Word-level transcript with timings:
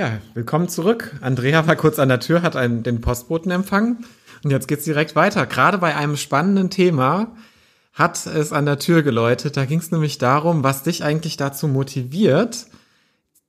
Ja, 0.00 0.18
willkommen 0.32 0.70
zurück. 0.70 1.14
Andrea 1.20 1.66
war 1.66 1.76
kurz 1.76 1.98
an 1.98 2.08
der 2.08 2.20
Tür, 2.20 2.40
hat 2.40 2.56
einen, 2.56 2.82
den 2.82 3.02
Postboten 3.02 3.50
empfangen 3.50 4.06
und 4.42 4.50
jetzt 4.50 4.66
geht's 4.66 4.86
direkt 4.86 5.14
weiter. 5.14 5.44
Gerade 5.44 5.76
bei 5.76 5.94
einem 5.94 6.16
spannenden 6.16 6.70
Thema 6.70 7.36
hat 7.92 8.24
es 8.24 8.50
an 8.50 8.64
der 8.64 8.78
Tür 8.78 9.02
geläutet. 9.02 9.58
Da 9.58 9.66
ging 9.66 9.78
es 9.78 9.90
nämlich 9.90 10.16
darum, 10.16 10.64
was 10.64 10.84
dich 10.84 11.04
eigentlich 11.04 11.36
dazu 11.36 11.68
motiviert, 11.68 12.64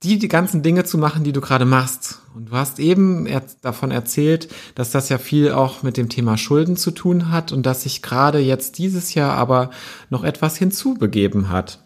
die, 0.02 0.18
die 0.18 0.28
ganzen 0.28 0.62
Dinge 0.62 0.84
zu 0.84 0.98
machen, 0.98 1.24
die 1.24 1.32
du 1.32 1.40
gerade 1.40 1.64
machst. 1.64 2.20
Und 2.34 2.50
du 2.50 2.52
hast 2.52 2.78
eben 2.80 3.24
er 3.24 3.44
davon 3.62 3.90
erzählt, 3.90 4.52
dass 4.74 4.90
das 4.90 5.08
ja 5.08 5.16
viel 5.16 5.52
auch 5.52 5.82
mit 5.82 5.96
dem 5.96 6.10
Thema 6.10 6.36
Schulden 6.36 6.76
zu 6.76 6.90
tun 6.90 7.30
hat 7.30 7.52
und 7.52 7.64
dass 7.64 7.84
sich 7.84 8.02
gerade 8.02 8.40
jetzt 8.40 8.76
dieses 8.76 9.14
Jahr 9.14 9.32
aber 9.38 9.70
noch 10.10 10.22
etwas 10.22 10.58
hinzubegeben 10.58 11.48
hat. 11.48 11.82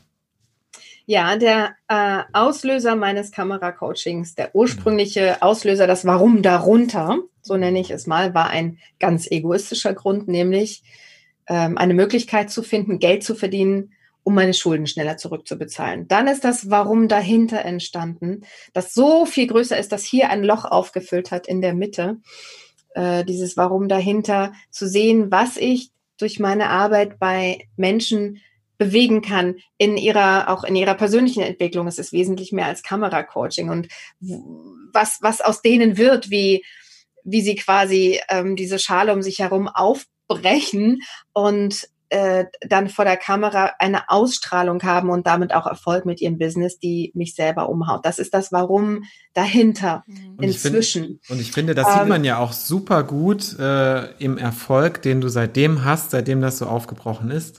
Ja, 1.08 1.36
der 1.36 1.76
äh, 1.86 2.22
Auslöser 2.32 2.96
meines 2.96 3.30
Kameracoachings, 3.30 4.34
der 4.34 4.54
ursprüngliche 4.56 5.40
Auslöser, 5.40 5.86
das 5.86 6.04
Warum 6.04 6.42
darunter, 6.42 7.18
so 7.42 7.56
nenne 7.56 7.78
ich 7.78 7.92
es 7.92 8.08
mal, 8.08 8.34
war 8.34 8.50
ein 8.50 8.78
ganz 8.98 9.30
egoistischer 9.30 9.94
Grund, 9.94 10.26
nämlich 10.26 10.82
ähm, 11.48 11.78
eine 11.78 11.94
Möglichkeit 11.94 12.50
zu 12.50 12.64
finden, 12.64 12.98
Geld 12.98 13.22
zu 13.22 13.36
verdienen, 13.36 13.92
um 14.24 14.34
meine 14.34 14.52
Schulden 14.52 14.88
schneller 14.88 15.16
zurückzubezahlen. 15.16 16.08
Dann 16.08 16.26
ist 16.26 16.42
das 16.42 16.70
Warum 16.70 17.06
dahinter 17.06 17.64
entstanden, 17.64 18.42
das 18.72 18.92
so 18.92 19.26
viel 19.26 19.46
größer 19.46 19.78
ist, 19.78 19.92
dass 19.92 20.02
hier 20.02 20.30
ein 20.30 20.42
Loch 20.42 20.64
aufgefüllt 20.64 21.30
hat 21.30 21.46
in 21.46 21.60
der 21.60 21.74
Mitte. 21.74 22.16
Äh, 22.96 23.24
dieses 23.24 23.56
Warum 23.56 23.88
dahinter, 23.88 24.52
zu 24.70 24.88
sehen, 24.88 25.30
was 25.30 25.56
ich 25.56 25.92
durch 26.18 26.40
meine 26.40 26.68
Arbeit 26.70 27.20
bei 27.20 27.68
Menschen 27.76 28.40
bewegen 28.78 29.22
kann 29.22 29.56
in 29.78 29.96
ihrer, 29.96 30.50
auch 30.50 30.64
in 30.64 30.76
ihrer 30.76 30.94
persönlichen 30.94 31.42
Entwicklung. 31.42 31.86
Es 31.86 31.98
ist 31.98 32.12
wesentlich 32.12 32.52
mehr 32.52 32.66
als 32.66 32.82
Kameracoaching 32.82 33.70
und 33.70 33.88
was, 34.92 35.18
was 35.20 35.40
aus 35.40 35.62
denen 35.62 35.96
wird, 35.96 36.30
wie, 36.30 36.64
wie 37.24 37.42
sie 37.42 37.56
quasi 37.56 38.20
ähm, 38.28 38.56
diese 38.56 38.78
Schale 38.78 39.12
um 39.12 39.22
sich 39.22 39.40
herum 39.40 39.68
aufbrechen 39.68 41.00
und 41.32 41.88
äh, 42.08 42.44
dann 42.60 42.88
vor 42.88 43.04
der 43.04 43.16
Kamera 43.16 43.72
eine 43.78 44.08
Ausstrahlung 44.10 44.82
haben 44.84 45.10
und 45.10 45.26
damit 45.26 45.52
auch 45.52 45.66
Erfolg 45.66 46.06
mit 46.06 46.20
ihrem 46.20 46.38
Business, 46.38 46.78
die 46.78 47.10
mich 47.14 47.34
selber 47.34 47.68
umhaut. 47.68 48.04
Das 48.04 48.18
ist 48.18 48.32
das 48.32 48.52
Warum 48.52 49.02
dahinter 49.34 50.04
und 50.36 50.44
inzwischen. 50.44 51.02
Ich 51.02 51.08
find, 51.08 51.30
und 51.30 51.40
ich 51.40 51.52
finde, 51.52 51.74
das 51.74 51.88
ähm, 51.88 51.92
sieht 51.94 52.08
man 52.08 52.24
ja 52.24 52.38
auch 52.38 52.52
super 52.52 53.02
gut 53.02 53.58
äh, 53.58 54.12
im 54.22 54.38
Erfolg, 54.38 55.02
den 55.02 55.20
du 55.20 55.28
seitdem 55.28 55.84
hast, 55.84 56.12
seitdem 56.12 56.40
das 56.40 56.58
so 56.58 56.66
aufgebrochen 56.66 57.30
ist. 57.30 57.58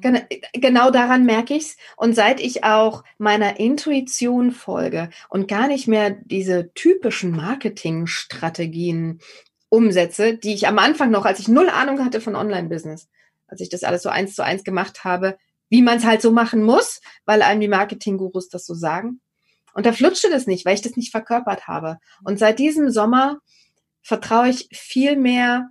Genau, 0.00 0.20
genau 0.52 0.90
daran 0.90 1.24
merke 1.24 1.54
ich's. 1.54 1.76
Und 1.96 2.14
seit 2.14 2.40
ich 2.40 2.64
auch 2.64 3.04
meiner 3.18 3.58
Intuition 3.58 4.52
folge 4.52 5.10
und 5.28 5.48
gar 5.48 5.68
nicht 5.68 5.88
mehr 5.88 6.10
diese 6.10 6.72
typischen 6.74 7.32
Marketingstrategien 7.32 9.20
umsetze, 9.68 10.36
die 10.36 10.54
ich 10.54 10.68
am 10.68 10.78
Anfang 10.78 11.10
noch, 11.10 11.24
als 11.24 11.38
ich 11.38 11.48
null 11.48 11.68
Ahnung 11.68 12.04
hatte 12.04 12.20
von 12.20 12.36
Online-Business, 12.36 13.08
als 13.48 13.60
ich 13.60 13.68
das 13.68 13.84
alles 13.84 14.02
so 14.02 14.08
eins 14.08 14.34
zu 14.34 14.44
eins 14.44 14.64
gemacht 14.64 15.04
habe, 15.04 15.36
wie 15.68 15.82
man 15.82 15.98
es 15.98 16.04
halt 16.04 16.22
so 16.22 16.30
machen 16.32 16.62
muss, 16.62 17.00
weil 17.24 17.42
einem 17.42 17.60
die 17.60 17.68
Marketing-Gurus 17.68 18.48
das 18.48 18.66
so 18.66 18.74
sagen. 18.74 19.20
Und 19.74 19.84
da 19.84 19.92
flutschte 19.92 20.30
das 20.30 20.46
nicht, 20.46 20.64
weil 20.64 20.74
ich 20.74 20.82
das 20.82 20.96
nicht 20.96 21.10
verkörpert 21.10 21.66
habe. 21.66 21.98
Und 22.24 22.38
seit 22.38 22.58
diesem 22.58 22.90
Sommer 22.90 23.40
vertraue 24.02 24.48
ich 24.48 24.68
viel 24.72 25.16
mehr 25.16 25.70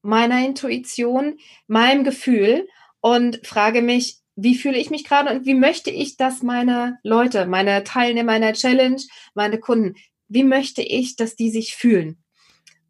meiner 0.00 0.44
Intuition, 0.46 1.38
meinem 1.66 2.04
Gefühl 2.04 2.68
und 3.06 3.46
frage 3.46 3.82
mich, 3.82 4.18
wie 4.34 4.56
fühle 4.56 4.78
ich 4.78 4.90
mich 4.90 5.04
gerade 5.04 5.30
und 5.30 5.46
wie 5.46 5.54
möchte 5.54 5.90
ich, 5.90 6.16
dass 6.16 6.42
meine 6.42 6.98
Leute, 7.04 7.46
meine 7.46 7.84
Teilnehmer 7.84 8.32
meiner 8.32 8.52
Challenge, 8.52 9.00
meine 9.32 9.58
Kunden, 9.60 9.94
wie 10.26 10.42
möchte 10.42 10.82
ich, 10.82 11.14
dass 11.14 11.36
die 11.36 11.50
sich 11.50 11.76
fühlen? 11.76 12.18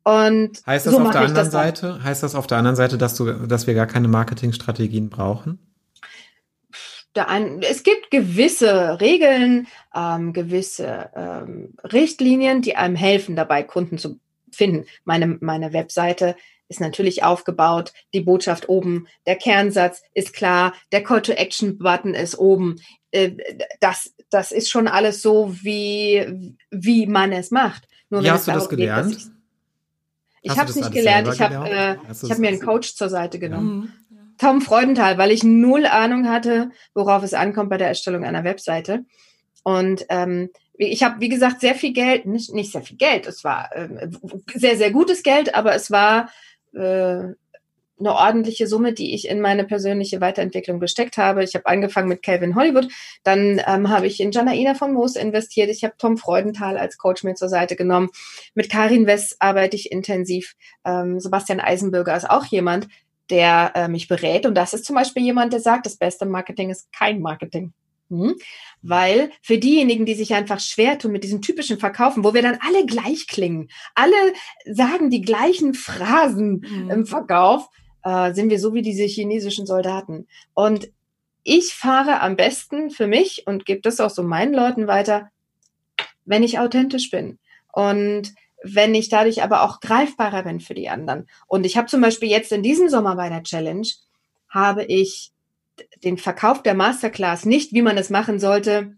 Und 0.04 0.64
heißt 0.66 0.86
das 0.86 0.94
so 0.94 1.00
auf 1.00 1.10
der 1.10 1.20
anderen 1.20 1.50
Seite, 1.50 2.02
heißt 2.02 2.22
das 2.22 2.34
auf 2.34 2.46
der 2.46 2.56
anderen 2.56 2.76
Seite, 2.76 2.96
dass 2.96 3.14
du, 3.14 3.30
dass 3.46 3.66
wir 3.66 3.74
gar 3.74 3.86
keine 3.86 4.08
Marketingstrategien 4.08 5.10
brauchen? 5.10 5.58
Ein, 7.14 7.60
es 7.60 7.82
gibt 7.82 8.10
gewisse 8.10 9.00
Regeln, 9.02 9.66
ähm, 9.94 10.32
gewisse 10.32 11.10
ähm, 11.14 11.74
Richtlinien, 11.84 12.62
die 12.62 12.76
einem 12.76 12.96
helfen, 12.96 13.36
dabei 13.36 13.62
Kunden 13.62 13.98
zu 13.98 14.18
finden. 14.50 14.86
Meine, 15.04 15.36
meine 15.40 15.74
Webseite 15.74 16.36
ist 16.68 16.80
natürlich 16.80 17.22
aufgebaut, 17.22 17.92
die 18.12 18.20
Botschaft 18.20 18.68
oben, 18.68 19.06
der 19.26 19.36
Kernsatz 19.36 20.02
ist 20.14 20.32
klar, 20.32 20.74
der 20.92 21.02
Call 21.02 21.22
to 21.22 21.32
Action 21.32 21.78
Button 21.78 22.14
ist 22.14 22.38
oben. 22.38 22.76
Äh, 23.10 23.32
das, 23.80 24.12
das 24.30 24.52
ist 24.52 24.70
schon 24.70 24.88
alles 24.88 25.22
so, 25.22 25.54
wie, 25.62 26.56
wie 26.70 27.06
man 27.06 27.32
es 27.32 27.50
macht. 27.50 27.86
Nur 28.10 28.22
wie 28.22 28.30
hast 28.30 28.48
du 28.48 28.52
das 28.52 28.68
gelernt? 28.68 29.16
Geht, 29.16 29.30
ich 30.42 30.52
ich 30.52 30.58
habe 30.58 30.70
es 30.70 30.76
nicht 30.76 30.92
gelernt. 30.92 31.28
Ich 31.32 31.40
habe 31.40 31.68
äh, 31.68 31.96
hab 31.96 32.38
mir 32.38 32.48
einen 32.48 32.60
Coach 32.60 32.94
zur 32.94 33.08
Seite 33.08 33.38
genommen. 33.38 33.92
Ja. 34.10 34.16
Tom 34.38 34.60
Freudenthal, 34.60 35.18
weil 35.18 35.32
ich 35.32 35.42
null 35.42 35.86
Ahnung 35.86 36.28
hatte, 36.28 36.70
worauf 36.94 37.22
es 37.22 37.34
ankommt 37.34 37.70
bei 37.70 37.78
der 37.78 37.88
Erstellung 37.88 38.24
einer 38.24 38.44
Webseite. 38.44 39.04
Und 39.62 40.06
ähm, 40.10 40.50
ich 40.74 41.02
habe, 41.02 41.20
wie 41.20 41.28
gesagt, 41.28 41.60
sehr 41.60 41.74
viel 41.74 41.92
Geld, 41.92 42.26
nicht, 42.26 42.52
nicht 42.52 42.70
sehr 42.70 42.82
viel 42.82 42.96
Geld, 42.96 43.26
es 43.26 43.42
war 43.42 43.74
äh, 43.74 44.08
sehr, 44.54 44.76
sehr 44.76 44.90
gutes 44.90 45.22
Geld, 45.22 45.54
aber 45.54 45.74
es 45.74 45.90
war 45.90 46.30
äh, 46.76 47.34
eine 47.98 48.12
ordentliche 48.12 48.66
Summe, 48.66 48.92
die 48.92 49.14
ich 49.14 49.28
in 49.28 49.40
meine 49.40 49.64
persönliche 49.64 50.20
Weiterentwicklung 50.20 50.80
gesteckt 50.80 51.16
habe. 51.16 51.42
Ich 51.42 51.54
habe 51.54 51.66
angefangen 51.66 52.08
mit 52.08 52.22
Calvin 52.22 52.54
Hollywood, 52.54 52.88
dann 53.24 53.60
ähm, 53.66 53.88
habe 53.88 54.06
ich 54.06 54.20
in 54.20 54.32
Janaina 54.32 54.74
von 54.74 54.92
Moos 54.92 55.16
investiert, 55.16 55.70
ich 55.70 55.82
habe 55.82 55.94
Tom 55.96 56.18
Freudenthal 56.18 56.76
als 56.76 56.98
Coach 56.98 57.24
mir 57.24 57.34
zur 57.34 57.48
Seite 57.48 57.74
genommen. 57.74 58.10
Mit 58.54 58.70
Karin 58.70 59.06
West 59.06 59.36
arbeite 59.38 59.76
ich 59.76 59.90
intensiv. 59.90 60.56
Ähm, 60.84 61.20
Sebastian 61.20 61.60
Eisenbürger 61.60 62.16
ist 62.16 62.28
auch 62.28 62.44
jemand, 62.44 62.88
der 63.30 63.72
äh, 63.74 63.88
mich 63.88 64.08
berät 64.08 64.46
und 64.46 64.54
das 64.54 64.74
ist 64.74 64.84
zum 64.84 64.94
Beispiel 64.94 65.22
jemand, 65.22 65.52
der 65.52 65.60
sagt, 65.60 65.86
das 65.86 65.96
beste 65.96 66.26
Marketing 66.26 66.70
ist 66.70 66.92
kein 66.92 67.20
Marketing. 67.20 67.72
Hm? 68.08 68.36
Weil 68.82 69.30
für 69.42 69.58
diejenigen, 69.58 70.06
die 70.06 70.14
sich 70.14 70.34
einfach 70.34 70.60
schwer 70.60 70.98
tun 70.98 71.12
mit 71.12 71.24
diesem 71.24 71.42
typischen 71.42 71.78
Verkaufen, 71.78 72.24
wo 72.24 72.34
wir 72.34 72.42
dann 72.42 72.58
alle 72.60 72.86
gleich 72.86 73.26
klingen, 73.26 73.68
alle 73.94 74.14
sagen 74.64 75.10
die 75.10 75.22
gleichen 75.22 75.74
Phrasen 75.74 76.64
mhm. 76.68 76.90
im 76.90 77.06
Verkauf, 77.06 77.68
äh, 78.04 78.32
sind 78.32 78.50
wir 78.50 78.60
so 78.60 78.74
wie 78.74 78.82
diese 78.82 79.04
chinesischen 79.04 79.66
Soldaten. 79.66 80.28
Und 80.54 80.90
ich 81.42 81.74
fahre 81.74 82.20
am 82.20 82.36
besten 82.36 82.90
für 82.90 83.06
mich 83.06 83.46
und 83.46 83.66
gebe 83.66 83.80
das 83.80 84.00
auch 84.00 84.10
so 84.10 84.22
meinen 84.22 84.54
Leuten 84.54 84.86
weiter, 84.86 85.30
wenn 86.24 86.42
ich 86.42 86.58
authentisch 86.58 87.10
bin. 87.10 87.38
Und 87.72 88.34
wenn 88.62 88.94
ich 88.94 89.08
dadurch 89.08 89.42
aber 89.42 89.62
auch 89.62 89.80
greifbarer 89.80 90.42
bin 90.42 90.60
für 90.60 90.74
die 90.74 90.88
anderen. 90.88 91.28
Und 91.46 91.66
ich 91.66 91.76
habe 91.76 91.88
zum 91.88 92.00
Beispiel 92.00 92.28
jetzt 92.28 92.52
in 92.52 92.62
diesem 92.62 92.88
Sommer 92.88 93.16
bei 93.16 93.28
der 93.28 93.42
Challenge, 93.42 93.86
habe 94.48 94.84
ich 94.84 95.32
den 96.04 96.18
Verkauf 96.18 96.62
der 96.62 96.74
Masterclass 96.74 97.44
nicht, 97.44 97.72
wie 97.72 97.82
man 97.82 97.98
es 97.98 98.10
machen 98.10 98.38
sollte, 98.38 98.96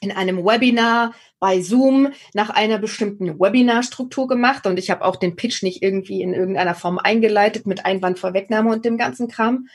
in 0.00 0.10
einem 0.10 0.44
Webinar 0.44 1.14
bei 1.38 1.62
Zoom 1.62 2.12
nach 2.34 2.50
einer 2.50 2.78
bestimmten 2.78 3.38
Webinarstruktur 3.38 4.26
gemacht 4.26 4.66
und 4.66 4.78
ich 4.78 4.90
habe 4.90 5.04
auch 5.04 5.16
den 5.16 5.36
Pitch 5.36 5.62
nicht 5.62 5.82
irgendwie 5.82 6.22
in 6.22 6.34
irgendeiner 6.34 6.74
Form 6.74 6.98
eingeleitet 6.98 7.66
mit 7.66 7.84
Einwandvorwegnahme 7.84 8.70
und 8.70 8.84
dem 8.84 8.98
ganzen 8.98 9.28
Kram, 9.28 9.68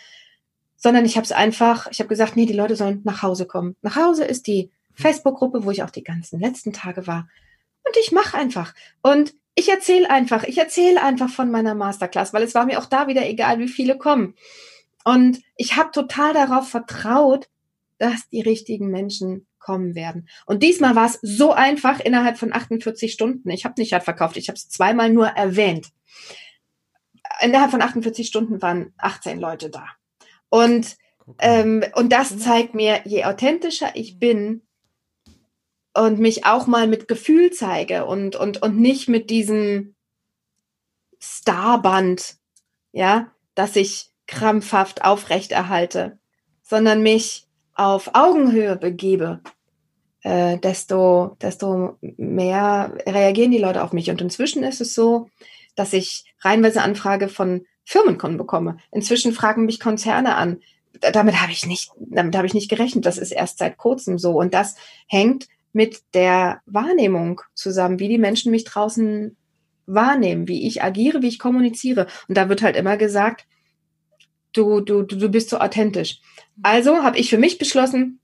sondern 0.75 1.05
ich 1.05 1.15
habe 1.15 1.23
es 1.23 1.31
einfach, 1.31 1.87
ich 1.91 1.99
habe 1.99 2.09
gesagt, 2.09 2.35
nee, 2.35 2.45
die 2.45 2.53
Leute 2.53 2.75
sollen 2.75 3.01
nach 3.05 3.23
Hause 3.23 3.47
kommen. 3.47 3.75
Nach 3.81 3.95
Hause 3.95 4.25
ist 4.25 4.47
die 4.47 4.69
Facebook-Gruppe, 4.93 5.63
wo 5.63 5.71
ich 5.71 5.83
auch 5.83 5.89
die 5.89 6.03
ganzen 6.03 6.39
letzten 6.39 6.73
Tage 6.73 7.07
war 7.07 7.29
und 7.85 7.95
ich 8.01 8.11
mache 8.11 8.37
einfach 8.37 8.73
und 9.01 9.33
ich 9.55 9.69
erzähle 9.69 10.09
einfach, 10.09 10.43
ich 10.43 10.57
erzähle 10.57 11.01
einfach 11.01 11.29
von 11.29 11.49
meiner 11.49 11.73
Masterclass, 11.73 12.33
weil 12.33 12.43
es 12.43 12.53
war 12.53 12.65
mir 12.65 12.79
auch 12.79 12.85
da 12.85 13.07
wieder 13.07 13.27
egal, 13.27 13.59
wie 13.59 13.67
viele 13.67 13.97
kommen. 13.97 14.35
Und 15.07 15.41
ich 15.55 15.77
habe 15.77 15.91
total 15.91 16.33
darauf 16.33 16.67
vertraut, 16.67 17.47
dass 17.97 18.27
die 18.27 18.41
richtigen 18.41 18.89
Menschen 18.89 19.47
kommen 19.57 19.95
werden. 19.95 20.27
Und 20.45 20.63
diesmal 20.63 20.97
war 20.97 21.05
es 21.05 21.17
so 21.21 21.53
einfach 21.53 22.01
innerhalb 22.01 22.37
von 22.37 22.51
48 22.51 23.13
Stunden. 23.13 23.49
Ich 23.49 23.63
habe 23.63 23.75
nicht 23.77 23.93
halt 23.93 24.03
verkauft, 24.03 24.35
ich 24.35 24.49
habe 24.49 24.57
es 24.57 24.67
zweimal 24.67 25.09
nur 25.09 25.27
erwähnt. 25.27 25.93
Innerhalb 27.39 27.71
von 27.71 27.81
48 27.81 28.27
Stunden 28.27 28.61
waren 28.61 28.93
18 28.97 29.39
Leute 29.39 29.69
da. 29.69 29.85
Und, 30.49 30.97
ähm, 31.39 31.85
und 31.95 32.11
das 32.11 32.37
zeigt 32.37 32.73
mir, 32.75 32.99
je 33.05 33.23
authentischer 33.23 33.91
ich 33.95 34.19
bin 34.19 34.61
und 35.93 36.19
mich 36.19 36.45
auch 36.45 36.67
mal 36.67 36.85
mit 36.85 37.07
Gefühl 37.07 37.51
zeige 37.51 38.03
und, 38.03 38.35
und, 38.35 38.61
und 38.61 38.77
nicht 38.77 39.07
mit 39.07 39.29
diesem 39.29 39.95
Starband, 41.17 42.35
ja, 42.91 43.31
dass 43.55 43.77
ich 43.77 44.11
krampfhaft 44.27 45.03
aufrechterhalte, 45.03 46.17
sondern 46.61 47.01
mich 47.01 47.47
auf 47.73 48.11
Augenhöhe 48.13 48.75
begebe, 48.75 49.39
äh, 50.21 50.57
desto, 50.57 51.37
desto 51.41 51.97
mehr 52.01 52.93
reagieren 53.05 53.51
die 53.51 53.57
Leute 53.57 53.83
auf 53.83 53.93
mich. 53.93 54.09
Und 54.09 54.21
inzwischen 54.21 54.63
ist 54.63 54.81
es 54.81 54.93
so, 54.93 55.29
dass 55.75 55.93
ich 55.93 56.25
reihenweise 56.41 56.81
Anfrage 56.81 57.29
von 57.29 57.65
Firmenkunden 57.85 58.37
bekomme. 58.37 58.77
Inzwischen 58.91 59.31
fragen 59.31 59.65
mich 59.65 59.79
Konzerne 59.79 60.35
an. 60.35 60.59
Damit 61.13 61.41
habe 61.41 61.51
ich 61.51 61.65
nicht, 61.65 61.91
damit 61.99 62.35
habe 62.35 62.47
ich 62.47 62.53
nicht 62.53 62.69
gerechnet. 62.69 63.05
Das 63.05 63.17
ist 63.17 63.31
erst 63.31 63.59
seit 63.59 63.77
kurzem 63.77 64.17
so. 64.17 64.31
Und 64.33 64.53
das 64.53 64.75
hängt 65.07 65.47
mit 65.71 66.01
der 66.13 66.61
Wahrnehmung 66.65 67.41
zusammen, 67.53 67.99
wie 67.99 68.09
die 68.09 68.17
Menschen 68.17 68.51
mich 68.51 68.63
draußen 68.65 69.37
wahrnehmen, 69.85 70.47
wie 70.47 70.67
ich 70.67 70.83
agiere, 70.83 71.21
wie 71.21 71.27
ich 71.27 71.39
kommuniziere. 71.39 72.07
Und 72.27 72.35
da 72.35 72.49
wird 72.49 72.61
halt 72.61 72.75
immer 72.75 72.97
gesagt, 72.97 73.45
du, 74.57 75.03
du, 75.03 75.17
du 75.17 75.29
bist 75.29 75.49
so 75.49 75.59
authentisch. 75.59 76.19
Also 76.63 77.03
habe 77.03 77.17
ich 77.17 77.29
für 77.29 77.37
mich 77.37 77.57
beschlossen, 77.57 78.19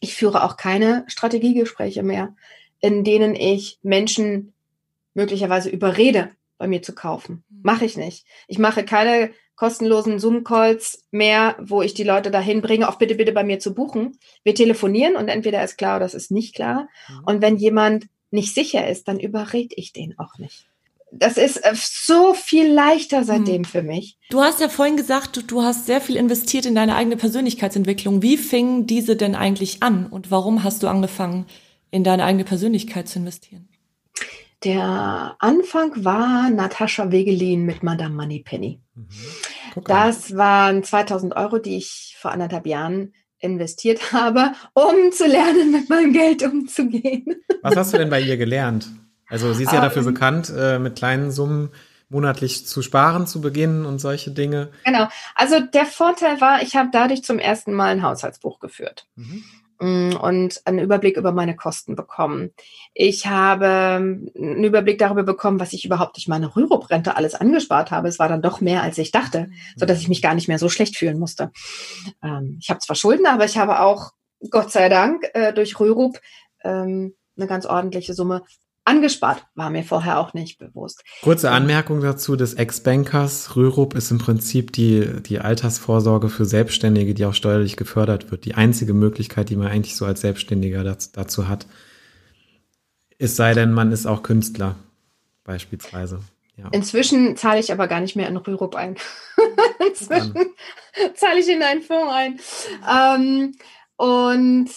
ich 0.00 0.14
führe 0.14 0.44
auch 0.44 0.56
keine 0.56 1.04
Strategiegespräche 1.06 2.02
mehr, 2.02 2.34
in 2.80 3.04
denen 3.04 3.34
ich 3.34 3.78
Menschen 3.82 4.52
möglicherweise 5.14 5.70
überrede, 5.70 6.30
bei 6.58 6.68
mir 6.68 6.82
zu 6.82 6.94
kaufen. 6.94 7.44
Mhm. 7.48 7.60
Mache 7.62 7.84
ich 7.84 7.96
nicht. 7.96 8.24
Ich 8.46 8.58
mache 8.58 8.84
keine 8.84 9.30
kostenlosen 9.56 10.18
Zoom-Calls 10.18 11.04
mehr, 11.10 11.56
wo 11.60 11.82
ich 11.82 11.94
die 11.94 12.04
Leute 12.04 12.30
dahin 12.30 12.62
bringe, 12.62 12.88
auch 12.88 12.98
bitte, 12.98 13.14
bitte 13.14 13.32
bei 13.32 13.44
mir 13.44 13.58
zu 13.58 13.74
buchen. 13.74 14.18
Wir 14.44 14.54
telefonieren 14.54 15.16
und 15.16 15.28
entweder 15.28 15.62
ist 15.62 15.76
klar 15.76 15.96
oder 15.96 16.06
es 16.06 16.14
ist 16.14 16.30
nicht 16.30 16.54
klar. 16.54 16.88
Mhm. 17.08 17.24
Und 17.26 17.42
wenn 17.42 17.56
jemand 17.56 18.06
nicht 18.30 18.54
sicher 18.54 18.88
ist, 18.88 19.08
dann 19.08 19.20
überrede 19.20 19.74
ich 19.76 19.92
den 19.92 20.18
auch 20.18 20.38
nicht. 20.38 20.66
Das 21.14 21.36
ist 21.36 21.58
äh, 21.58 21.74
so 21.74 22.32
viel 22.32 22.72
leichter 22.72 23.22
seitdem 23.22 23.62
mhm. 23.62 23.66
für 23.66 23.82
mich. 23.82 24.18
Du 24.30 24.40
hast 24.40 24.60
ja 24.60 24.68
vorhin 24.68 24.96
gesagt, 24.96 25.36
du, 25.36 25.42
du 25.42 25.62
hast 25.62 25.86
sehr 25.86 26.00
viel 26.00 26.16
investiert 26.16 26.64
in 26.64 26.74
deine 26.74 26.96
eigene 26.96 27.16
Persönlichkeitsentwicklung. 27.16 28.22
Wie 28.22 28.38
fing 28.38 28.86
diese 28.86 29.14
denn 29.14 29.34
eigentlich 29.34 29.82
an 29.82 30.06
und 30.06 30.30
warum 30.30 30.64
hast 30.64 30.82
du 30.82 30.88
angefangen, 30.88 31.46
in 31.90 32.02
deine 32.02 32.24
eigene 32.24 32.44
Persönlichkeit 32.44 33.08
zu 33.08 33.18
investieren? 33.18 33.68
Der 34.64 35.36
Anfang 35.38 36.04
war 36.04 36.48
Natascha 36.48 37.10
Wegelin 37.10 37.66
mit 37.66 37.82
Madame 37.82 38.14
Moneypenny. 38.14 38.80
Mhm. 38.94 39.06
Das 39.84 40.36
waren 40.36 40.82
2000 40.82 41.36
Euro, 41.36 41.58
die 41.58 41.76
ich 41.76 42.16
vor 42.18 42.30
anderthalb 42.30 42.66
Jahren 42.66 43.12
investiert 43.38 44.12
habe, 44.12 44.52
um 44.72 45.12
zu 45.12 45.26
lernen, 45.26 45.72
mit 45.72 45.90
meinem 45.90 46.12
Geld 46.12 46.42
umzugehen. 46.42 47.42
Was 47.60 47.76
hast 47.76 47.92
du 47.92 47.98
denn 47.98 48.08
bei 48.08 48.20
ihr 48.20 48.38
gelernt? 48.38 48.88
Also 49.32 49.54
sie 49.54 49.62
ist 49.62 49.72
ja 49.72 49.78
um, 49.78 49.84
dafür 49.84 50.02
ähm. 50.02 50.12
bekannt, 50.12 50.52
äh, 50.54 50.78
mit 50.78 50.94
kleinen 50.96 51.30
Summen 51.30 51.70
monatlich 52.10 52.66
zu 52.66 52.82
sparen 52.82 53.26
zu 53.26 53.40
beginnen 53.40 53.86
und 53.86 53.98
solche 53.98 54.30
Dinge. 54.30 54.70
Genau. 54.84 55.08
Also 55.34 55.58
der 55.60 55.86
Vorteil 55.86 56.40
war, 56.42 56.62
ich 56.62 56.76
habe 56.76 56.90
dadurch 56.92 57.24
zum 57.24 57.38
ersten 57.38 57.72
Mal 57.72 57.92
ein 57.92 58.02
Haushaltsbuch 58.02 58.58
geführt. 58.58 59.06
Mhm. 59.16 59.42
Mm, 59.80 60.16
und 60.16 60.60
einen 60.66 60.78
Überblick 60.78 61.16
über 61.16 61.32
meine 61.32 61.56
Kosten 61.56 61.96
bekommen. 61.96 62.50
Ich 62.92 63.26
habe 63.26 63.66
ähm, 63.66 64.30
einen 64.36 64.62
Überblick 64.62 64.98
darüber 64.98 65.22
bekommen, 65.22 65.58
was 65.58 65.72
ich 65.72 65.86
überhaupt 65.86 66.16
durch 66.16 66.28
meine 66.28 66.54
Rürup-Rente 66.54 67.16
alles 67.16 67.34
angespart 67.34 67.90
habe. 67.90 68.08
Es 68.08 68.18
war 68.18 68.28
dann 68.28 68.42
doch 68.42 68.60
mehr, 68.60 68.82
als 68.82 68.98
ich 68.98 69.10
dachte, 69.10 69.48
so 69.76 69.86
dass 69.86 69.98
ich 69.98 70.08
mich 70.08 70.20
gar 70.20 70.34
nicht 70.34 70.48
mehr 70.48 70.58
so 70.58 70.68
schlecht 70.68 70.98
fühlen 70.98 71.18
musste. 71.18 71.50
Ähm, 72.22 72.58
ich 72.60 72.68
habe 72.68 72.80
zwar 72.80 72.94
Schulden, 72.94 73.26
aber 73.26 73.46
ich 73.46 73.56
habe 73.56 73.80
auch, 73.80 74.12
Gott 74.50 74.70
sei 74.70 74.90
Dank, 74.90 75.24
äh, 75.32 75.54
durch 75.54 75.80
Rürup 75.80 76.20
ähm, 76.62 77.14
eine 77.36 77.46
ganz 77.46 77.64
ordentliche 77.64 78.12
Summe 78.12 78.42
angespart. 78.84 79.46
War 79.54 79.70
mir 79.70 79.84
vorher 79.84 80.18
auch 80.18 80.34
nicht 80.34 80.58
bewusst. 80.58 81.04
Kurze 81.22 81.50
Anmerkung 81.50 82.00
dazu 82.00 82.36
des 82.36 82.54
Ex-Bankers. 82.54 83.56
Rürup 83.56 83.94
ist 83.94 84.10
im 84.10 84.18
Prinzip 84.18 84.72
die, 84.72 85.22
die 85.22 85.40
Altersvorsorge 85.40 86.28
für 86.28 86.44
Selbstständige, 86.44 87.14
die 87.14 87.24
auch 87.24 87.34
steuerlich 87.34 87.76
gefördert 87.76 88.30
wird. 88.30 88.44
Die 88.44 88.54
einzige 88.54 88.94
Möglichkeit, 88.94 89.50
die 89.50 89.56
man 89.56 89.68
eigentlich 89.68 89.96
so 89.96 90.04
als 90.04 90.20
Selbstständiger 90.20 90.84
dazu, 90.84 91.10
dazu 91.12 91.48
hat. 91.48 91.66
Es 93.18 93.36
sei 93.36 93.54
denn, 93.54 93.72
man 93.72 93.92
ist 93.92 94.06
auch 94.06 94.22
Künstler, 94.22 94.76
beispielsweise. 95.44 96.20
Ja. 96.56 96.68
Inzwischen 96.72 97.36
zahle 97.36 97.60
ich 97.60 97.72
aber 97.72 97.88
gar 97.88 98.00
nicht 98.00 98.16
mehr 98.16 98.28
in 98.28 98.36
Rürup 98.36 98.74
ein. 98.74 98.96
Inzwischen 99.88 100.34
zahle 101.14 101.40
ich 101.40 101.48
in 101.48 101.62
einen 101.62 101.82
Fonds 101.82 102.12
ein. 102.12 102.40
Ähm, 102.88 103.52
und 103.96 104.70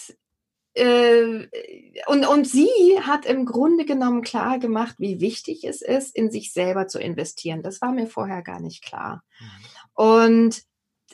und, 0.78 2.28
und 2.28 2.48
sie 2.48 2.70
hat 3.02 3.26
im 3.26 3.46
Grunde 3.46 3.86
genommen 3.86 4.22
klar 4.22 4.60
gemacht, 4.60 4.96
wie 4.98 5.22
wichtig 5.22 5.64
es 5.64 5.82
ist, 5.82 6.14
in 6.16 6.30
sich 6.32 6.52
selber 6.52 6.88
zu 6.88 7.00
investieren. 7.00 7.64
Das 7.64 7.82
war 7.82 7.94
mir 7.94 8.08
vorher 8.08 8.42
gar 8.42 8.60
nicht 8.60 8.84
klar. 8.84 9.24
Mhm. 9.40 9.46
Und 9.94 10.62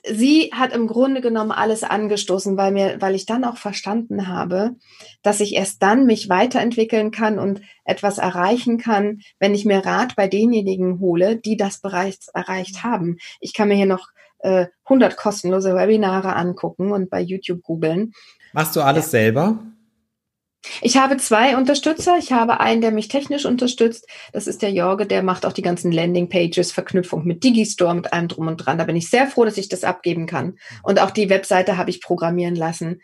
sie 0.03 0.49
hat 0.51 0.73
im 0.73 0.87
Grunde 0.87 1.21
genommen 1.21 1.51
alles 1.51 1.83
angestoßen, 1.83 2.57
weil 2.57 2.71
mir, 2.71 2.99
weil 3.01 3.13
ich 3.13 3.27
dann 3.27 3.43
auch 3.43 3.57
verstanden 3.57 4.27
habe, 4.27 4.75
dass 5.21 5.39
ich 5.39 5.53
erst 5.53 5.83
dann 5.83 6.07
mich 6.07 6.27
weiterentwickeln 6.27 7.11
kann 7.11 7.37
und 7.37 7.61
etwas 7.85 8.17
erreichen 8.17 8.79
kann, 8.79 9.19
wenn 9.39 9.53
ich 9.53 9.65
mir 9.65 9.85
Rat 9.85 10.15
bei 10.15 10.27
denjenigen 10.27 10.99
hole, 10.99 11.37
die 11.37 11.55
das 11.55 11.81
bereits 11.81 12.29
erreicht 12.29 12.77
mhm. 12.77 12.83
haben. 12.83 13.17
Ich 13.39 13.53
kann 13.53 13.67
mir 13.67 13.75
hier 13.75 13.85
noch 13.85 14.07
äh, 14.39 14.65
100 14.85 15.17
kostenlose 15.17 15.75
Webinare 15.75 16.35
angucken 16.35 16.91
und 16.91 17.11
bei 17.11 17.21
YouTube 17.21 17.61
googeln 17.61 18.13
Machst 18.53 18.75
du 18.75 18.81
alles 18.81 19.05
ja. 19.05 19.11
selber? 19.11 19.59
Ich 20.81 20.97
habe 20.97 21.17
zwei 21.17 21.57
Unterstützer. 21.57 22.17
Ich 22.19 22.31
habe 22.31 22.59
einen, 22.59 22.81
der 22.81 22.91
mich 22.91 23.07
technisch 23.07 23.45
unterstützt. 23.45 24.07
Das 24.31 24.45
ist 24.45 24.61
der 24.61 24.71
Jorge, 24.71 25.07
der 25.07 25.23
macht 25.23 25.45
auch 25.45 25.53
die 25.53 25.63
ganzen 25.63 25.91
Landingpages, 25.91 26.71
Verknüpfung 26.71 27.25
mit 27.25 27.43
Digistore, 27.43 27.95
mit 27.95 28.13
allem 28.13 28.27
drum 28.27 28.47
und 28.47 28.57
dran. 28.57 28.77
Da 28.77 28.83
bin 28.83 28.95
ich 28.95 29.09
sehr 29.09 29.25
froh, 29.25 29.43
dass 29.43 29.57
ich 29.57 29.69
das 29.69 29.83
abgeben 29.83 30.27
kann. 30.27 30.57
Und 30.83 30.99
auch 30.99 31.09
die 31.11 31.29
Webseite 31.29 31.77
habe 31.77 31.89
ich 31.89 32.01
programmieren 32.01 32.55
lassen. 32.55 33.01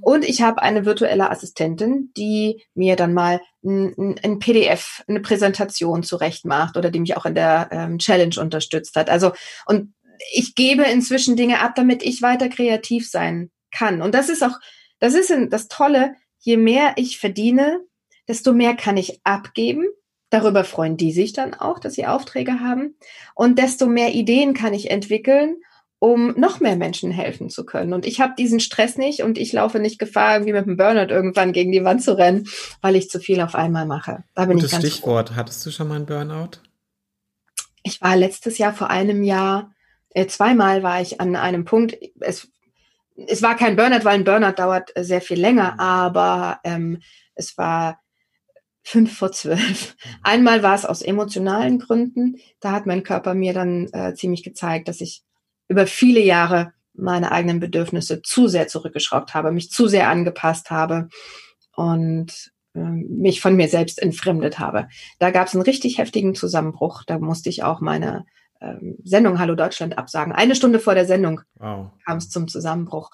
Und 0.00 0.24
ich 0.24 0.42
habe 0.42 0.62
eine 0.62 0.84
virtuelle 0.84 1.30
Assistentin, 1.30 2.10
die 2.16 2.64
mir 2.74 2.96
dann 2.96 3.14
mal 3.14 3.40
ein, 3.64 4.16
ein 4.24 4.40
PDF, 4.40 5.04
eine 5.06 5.20
Präsentation 5.20 6.02
zurecht 6.02 6.44
macht 6.44 6.76
oder 6.76 6.90
die 6.90 7.00
mich 7.00 7.16
auch 7.16 7.24
in 7.26 7.36
der 7.36 7.68
ähm, 7.70 7.98
Challenge 7.98 8.34
unterstützt 8.40 8.96
hat. 8.96 9.10
Also, 9.10 9.30
und 9.66 9.94
ich 10.32 10.56
gebe 10.56 10.82
inzwischen 10.82 11.36
Dinge 11.36 11.60
ab, 11.60 11.74
damit 11.76 12.02
ich 12.02 12.20
weiter 12.20 12.48
kreativ 12.48 13.08
sein 13.08 13.50
kann. 13.70 14.02
Und 14.02 14.14
das 14.14 14.28
ist 14.28 14.42
auch 14.42 14.58
das 14.98 15.14
ist 15.14 15.32
das 15.50 15.68
Tolle, 15.68 16.14
je 16.38 16.56
mehr 16.56 16.94
ich 16.96 17.18
verdiene, 17.18 17.80
desto 18.28 18.52
mehr 18.52 18.74
kann 18.74 18.96
ich 18.96 19.20
abgeben. 19.24 19.86
Darüber 20.30 20.64
freuen 20.64 20.96
die 20.96 21.12
sich 21.12 21.32
dann 21.32 21.54
auch, 21.54 21.78
dass 21.78 21.94
sie 21.94 22.06
Aufträge 22.06 22.60
haben. 22.60 22.96
Und 23.34 23.58
desto 23.58 23.86
mehr 23.86 24.14
Ideen 24.14 24.54
kann 24.54 24.74
ich 24.74 24.90
entwickeln, 24.90 25.56
um 25.98 26.34
noch 26.36 26.60
mehr 26.60 26.76
Menschen 26.76 27.10
helfen 27.10 27.48
zu 27.48 27.64
können. 27.64 27.92
Und 27.92 28.06
ich 28.06 28.20
habe 28.20 28.34
diesen 28.36 28.60
Stress 28.60 28.98
nicht 28.98 29.22
und 29.22 29.38
ich 29.38 29.52
laufe 29.52 29.78
nicht 29.78 29.98
Gefahr, 29.98 30.34
irgendwie 30.34 30.52
mit 30.52 30.66
dem 30.66 30.76
Burnout 30.76 31.12
irgendwann 31.12 31.52
gegen 31.52 31.72
die 31.72 31.84
Wand 31.84 32.02
zu 32.02 32.18
rennen, 32.18 32.48
weil 32.82 32.96
ich 32.96 33.08
zu 33.08 33.20
viel 33.20 33.40
auf 33.40 33.54
einmal 33.54 33.86
mache. 33.86 34.24
Da 34.34 34.44
bin 34.44 34.56
Gutes 34.56 34.66
ich 34.66 34.72
ganz 34.72 34.86
Stichwort. 34.86 35.28
Froh. 35.28 35.36
Hattest 35.36 35.64
du 35.64 35.70
schon 35.70 35.88
mal 35.88 35.96
einen 35.96 36.06
Burnout? 36.06 36.58
Ich 37.82 38.02
war 38.02 38.16
letztes 38.16 38.58
Jahr 38.58 38.74
vor 38.74 38.90
einem 38.90 39.22
Jahr, 39.22 39.72
äh, 40.10 40.26
zweimal 40.26 40.82
war 40.82 41.00
ich 41.00 41.20
an 41.20 41.36
einem 41.36 41.64
Punkt, 41.64 41.96
es 42.20 42.48
es 43.26 43.42
war 43.42 43.56
kein 43.56 43.76
Burnout, 43.76 44.04
weil 44.04 44.14
ein 44.14 44.24
Burnout 44.24 44.52
dauert 44.52 44.96
äh, 44.96 45.04
sehr 45.04 45.20
viel 45.20 45.40
länger, 45.40 45.72
mhm. 45.72 45.80
aber 45.80 46.60
ähm, 46.64 47.00
es 47.34 47.56
war 47.58 48.00
fünf 48.82 49.18
vor 49.18 49.32
zwölf. 49.32 49.94
Mhm. 49.94 50.10
Einmal 50.22 50.62
war 50.62 50.74
es 50.74 50.84
aus 50.84 51.02
emotionalen 51.02 51.78
Gründen. 51.78 52.36
Da 52.60 52.72
hat 52.72 52.86
mein 52.86 53.02
Körper 53.02 53.34
mir 53.34 53.52
dann 53.52 53.88
äh, 53.92 54.14
ziemlich 54.14 54.42
gezeigt, 54.42 54.88
dass 54.88 55.00
ich 55.00 55.22
über 55.68 55.86
viele 55.86 56.20
Jahre 56.20 56.72
meine 56.94 57.32
eigenen 57.32 57.60
Bedürfnisse 57.60 58.22
zu 58.22 58.48
sehr 58.48 58.68
zurückgeschraubt 58.68 59.34
habe, 59.34 59.52
mich 59.52 59.70
zu 59.70 59.86
sehr 59.88 60.08
angepasst 60.08 60.70
habe 60.70 61.08
und 61.74 62.52
äh, 62.74 62.78
mich 62.78 63.40
von 63.40 63.56
mir 63.56 63.68
selbst 63.68 64.00
entfremdet 64.00 64.58
habe. 64.58 64.88
Da 65.18 65.30
gab 65.30 65.48
es 65.48 65.54
einen 65.54 65.62
richtig 65.62 65.98
heftigen 65.98 66.34
Zusammenbruch. 66.34 67.02
Da 67.06 67.18
musste 67.18 67.50
ich 67.50 67.64
auch 67.64 67.80
meine 67.80 68.24
ähm, 68.66 68.96
Sendung 69.04 69.38
Hallo 69.38 69.54
Deutschland 69.54 69.98
absagen. 69.98 70.32
Eine 70.32 70.54
Stunde 70.54 70.80
vor 70.80 70.94
der 70.94 71.06
Sendung 71.06 71.40
wow. 71.54 71.90
kam 72.04 72.18
es 72.18 72.28
zum 72.28 72.48
Zusammenbruch. 72.48 73.10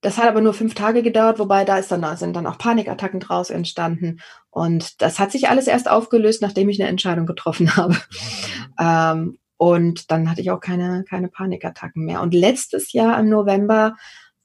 Das 0.00 0.18
hat 0.18 0.28
aber 0.28 0.42
nur 0.42 0.52
fünf 0.52 0.74
Tage 0.74 1.02
gedauert, 1.02 1.38
wobei 1.38 1.64
da 1.64 1.78
ist 1.78 1.90
dann, 1.90 2.16
sind 2.18 2.36
dann 2.36 2.46
auch 2.46 2.58
Panikattacken 2.58 3.20
draus 3.20 3.48
entstanden. 3.48 4.20
Und 4.50 5.00
das 5.00 5.18
hat 5.18 5.32
sich 5.32 5.48
alles 5.48 5.66
erst 5.66 5.88
aufgelöst, 5.88 6.42
nachdem 6.42 6.68
ich 6.68 6.80
eine 6.80 6.90
Entscheidung 6.90 7.24
getroffen 7.24 7.74
habe. 7.76 7.94
Mhm. 7.94 8.74
ähm, 8.78 9.38
und 9.56 10.10
dann 10.10 10.28
hatte 10.30 10.40
ich 10.40 10.50
auch 10.50 10.60
keine, 10.60 11.04
keine 11.08 11.28
Panikattacken 11.28 12.04
mehr. 12.04 12.20
Und 12.20 12.34
letztes 12.34 12.92
Jahr 12.92 13.18
im 13.18 13.30
November 13.30 13.96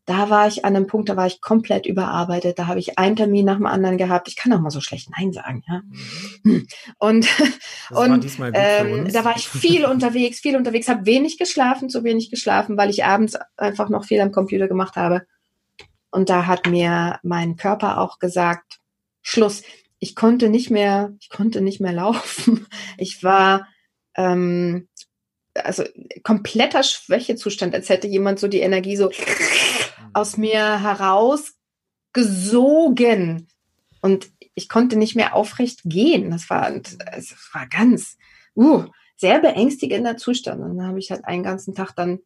da 0.09 0.31
war 0.31 0.47
ich 0.47 0.65
an 0.65 0.75
einem 0.75 0.87
Punkt, 0.87 1.07
da 1.07 1.15
war 1.15 1.27
ich 1.27 1.39
komplett 1.39 1.85
überarbeitet. 1.85 2.57
Da 2.57 2.65
habe 2.65 2.79
ich 2.79 2.97
einen 2.97 3.15
Termin 3.15 3.45
nach 3.45 3.57
dem 3.57 3.67
anderen 3.67 3.99
gehabt. 3.99 4.27
Ich 4.27 4.35
kann 4.35 4.51
auch 4.51 4.59
mal 4.59 4.71
so 4.71 4.81
schlecht 4.81 5.07
Nein 5.15 5.31
sagen, 5.31 5.63
ja. 5.67 5.81
Mhm. 6.41 6.67
Und, 6.97 7.27
und 7.91 8.25
ähm, 8.55 9.07
da 9.13 9.23
war 9.23 9.35
ich 9.37 9.47
viel 9.47 9.85
unterwegs, 9.85 10.39
viel 10.39 10.57
unterwegs, 10.57 10.89
habe 10.89 11.05
wenig 11.05 11.37
geschlafen, 11.37 11.91
zu 11.91 12.03
wenig 12.03 12.31
geschlafen, 12.31 12.75
weil 12.75 12.89
ich 12.89 13.05
abends 13.05 13.37
einfach 13.55 13.89
noch 13.89 14.03
viel 14.03 14.19
am 14.19 14.31
Computer 14.31 14.67
gemacht 14.67 14.95
habe. 14.95 15.27
Und 16.09 16.31
da 16.31 16.47
hat 16.47 16.65
mir 16.65 17.19
mein 17.21 17.55
Körper 17.55 17.99
auch 17.99 18.17
gesagt, 18.17 18.79
Schluss. 19.21 19.61
Ich 19.99 20.15
konnte 20.15 20.49
nicht 20.49 20.71
mehr, 20.71 21.13
ich 21.19 21.29
konnte 21.29 21.61
nicht 21.61 21.81
mehr 21.81 21.93
laufen. 21.93 22.65
Ich 22.97 23.23
war 23.23 23.67
ähm, 24.15 24.87
also 25.53 25.83
kompletter 26.23 26.81
Schwächezustand, 26.81 27.75
als 27.75 27.89
hätte 27.89 28.07
jemand 28.07 28.39
so 28.39 28.47
die 28.47 28.61
Energie 28.61 28.95
so 28.95 29.11
aus 30.13 30.37
mir 30.37 30.81
herausgesogen. 30.81 33.47
Und 34.01 34.31
ich 34.55 34.69
konnte 34.69 34.95
nicht 34.97 35.15
mehr 35.15 35.35
aufrecht 35.35 35.81
gehen. 35.83 36.31
Das 36.31 36.49
war, 36.49 36.71
das 36.71 37.35
war 37.53 37.67
ganz, 37.67 38.17
uh, 38.55 38.85
sehr 39.17 39.39
beängstigender 39.39 40.17
Zustand. 40.17 40.61
Und 40.61 40.77
dann 40.77 40.87
habe 40.87 40.97
ich 40.99 41.11
halt 41.11 41.25
einen 41.25 41.43
ganzen 41.43 41.75
Tag 41.75 41.93
dann 41.95 42.19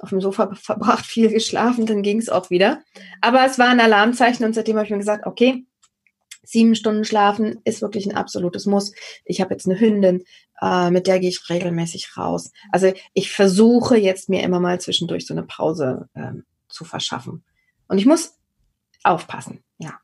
auf 0.00 0.10
dem 0.10 0.20
Sofa 0.20 0.54
verbracht, 0.54 1.06
viel 1.06 1.30
geschlafen, 1.30 1.86
dann 1.86 2.02
ging 2.02 2.18
es 2.18 2.28
auch 2.28 2.50
wieder. 2.50 2.82
Aber 3.20 3.46
es 3.46 3.58
war 3.58 3.68
ein 3.68 3.80
Alarmzeichen 3.80 4.44
und 4.44 4.54
seitdem 4.54 4.76
habe 4.76 4.84
ich 4.84 4.90
mir 4.90 4.98
gesagt, 4.98 5.26
okay, 5.26 5.64
Sieben 6.46 6.74
Stunden 6.74 7.04
schlafen 7.04 7.60
ist 7.64 7.80
wirklich 7.80 8.06
ein 8.06 8.16
absolutes 8.16 8.66
Muss. 8.66 8.92
Ich 9.24 9.40
habe 9.40 9.54
jetzt 9.54 9.66
eine 9.66 9.80
Hündin, 9.80 10.24
äh, 10.60 10.90
mit 10.90 11.06
der 11.06 11.18
gehe 11.18 11.30
ich 11.30 11.48
regelmäßig 11.48 12.16
raus. 12.16 12.52
Also 12.70 12.92
ich 13.14 13.32
versuche 13.32 13.96
jetzt 13.96 14.28
mir 14.28 14.42
immer 14.42 14.60
mal 14.60 14.80
zwischendurch 14.80 15.26
so 15.26 15.34
eine 15.34 15.44
Pause 15.44 16.08
ähm, 16.14 16.44
zu 16.74 16.84
verschaffen. 16.84 17.44
Und 17.88 17.98
ich 17.98 18.06
muss 18.06 18.34
aufpassen, 19.02 19.62
ja. 19.78 19.98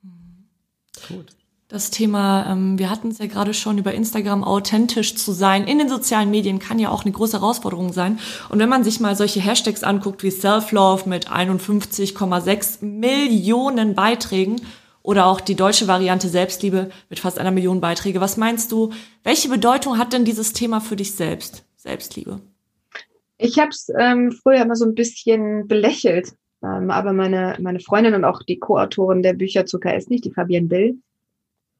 Gut. 1.08 1.26
Das 1.68 1.90
Thema, 1.90 2.50
ähm, 2.50 2.80
wir 2.80 2.90
hatten 2.90 3.10
es 3.10 3.18
ja 3.18 3.26
gerade 3.26 3.54
schon 3.54 3.78
über 3.78 3.94
Instagram, 3.94 4.42
authentisch 4.42 5.14
zu 5.14 5.30
sein 5.30 5.68
in 5.68 5.78
den 5.78 5.88
sozialen 5.88 6.28
Medien 6.28 6.58
kann 6.58 6.80
ja 6.80 6.88
auch 6.88 7.04
eine 7.04 7.12
große 7.12 7.40
Herausforderung 7.40 7.92
sein. 7.92 8.18
Und 8.48 8.58
wenn 8.58 8.68
man 8.68 8.82
sich 8.82 8.98
mal 8.98 9.14
solche 9.14 9.40
Hashtags 9.40 9.84
anguckt 9.84 10.24
wie 10.24 10.32
Self-Love 10.32 11.08
mit 11.08 11.30
51,6 11.30 12.84
Millionen 12.84 13.94
Beiträgen 13.94 14.60
oder 15.02 15.26
auch 15.26 15.40
die 15.40 15.54
deutsche 15.54 15.86
Variante 15.86 16.28
Selbstliebe 16.28 16.90
mit 17.08 17.20
fast 17.20 17.38
einer 17.38 17.52
Million 17.52 17.80
Beiträge. 17.80 18.20
Was 18.20 18.36
meinst 18.36 18.72
du, 18.72 18.92
welche 19.22 19.48
Bedeutung 19.48 19.96
hat 19.96 20.12
denn 20.12 20.24
dieses 20.24 20.52
Thema 20.52 20.80
für 20.80 20.96
dich 20.96 21.14
selbst, 21.14 21.64
Selbstliebe? 21.76 22.40
Ich 23.38 23.58
habe 23.58 23.70
es 23.70 23.88
ähm, 23.96 24.32
früher 24.32 24.62
immer 24.62 24.76
so 24.76 24.84
ein 24.84 24.94
bisschen 24.94 25.66
belächelt, 25.68 26.34
ähm, 26.62 26.90
aber 26.90 27.12
meine, 27.12 27.56
meine 27.60 27.80
Freundin 27.80 28.14
und 28.14 28.24
auch 28.24 28.42
die 28.42 28.58
Co-Autorin 28.58 29.22
der 29.22 29.32
Bücher 29.32 29.66
Zucker 29.66 29.96
ist 29.96 30.10
nicht, 30.10 30.24
die 30.24 30.32
Fabienne 30.32 30.68
Bill, 30.68 30.98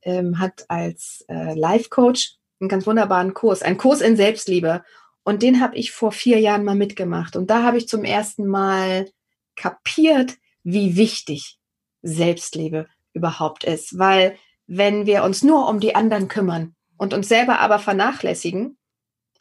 ähm, 0.03 0.39
hat 0.39 0.65
als 0.69 1.25
äh, 1.29 1.55
Life-Coach 1.55 2.37
einen 2.61 2.69
ganz 2.69 2.87
wunderbaren 2.87 3.35
Kurs, 3.35 3.63
einen 3.63 3.79
Kurs 3.79 4.01
in 4.01 4.17
Selbstliebe. 4.17 4.83
Und 5.23 5.43
den 5.43 5.61
habe 5.61 5.77
ich 5.77 5.93
vor 5.93 6.13
vier 6.13 6.39
Jahren 6.41 6.65
mal 6.65 6.75
mitgemacht. 6.75 7.37
Und 7.37 7.51
da 7.51 7.63
habe 7.63 7.77
ich 7.77 7.89
zum 7.89 8.05
ersten 8.05 8.47
Mal 8.47 9.11
kapiert, 9.55 10.37
wie 10.63 10.97
wichtig 10.97 11.59
Selbstliebe 12.03 12.87
überhaupt 13.13 13.65
ist. 13.65 13.99
Weil 13.99 14.37
wenn 14.67 15.05
wir 15.07 15.25
uns 15.25 15.43
nur 15.43 15.69
um 15.69 15.81
die 15.81 15.95
anderen 15.95 16.29
kümmern 16.29 16.75
und 16.97 17.13
uns 17.13 17.29
selber 17.29 17.61
aber 17.61 17.79
vernachlässigen 17.79 18.79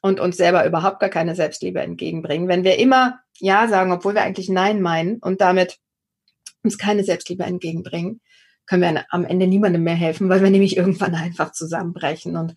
und 0.01 0.20
uns 0.20 0.38
selber 0.38 0.65
überhaupt 0.65 1.00
gar 1.00 1.10
keine 1.10 1.36
Selbstliebe 1.36 1.82
entgegenbringen, 1.82 2.48
wenn 2.48 2.63
wir 2.63 2.77
immer 2.77 3.20
Ja 3.39 3.68
sagen, 3.68 3.91
obwohl 3.91 4.15
wir 4.15 4.22
eigentlich 4.22 4.50
Nein 4.50 4.82
meinen 4.82 5.20
und 5.20 5.41
damit 5.41 5.79
uns 6.63 6.77
keine 6.77 7.03
Selbstliebe 7.03 7.44
entgegenbringen, 7.44 8.22
können 8.65 8.82
wir 8.82 9.06
am 9.10 9.25
Ende 9.25 9.48
niemandem 9.48 9.84
mehr 9.84 9.96
helfen, 9.96 10.29
weil 10.29 10.44
wir 10.44 10.51
nämlich 10.51 10.77
irgendwann 10.77 11.15
einfach 11.15 11.51
zusammenbrechen. 11.51 12.38
Und 12.38 12.56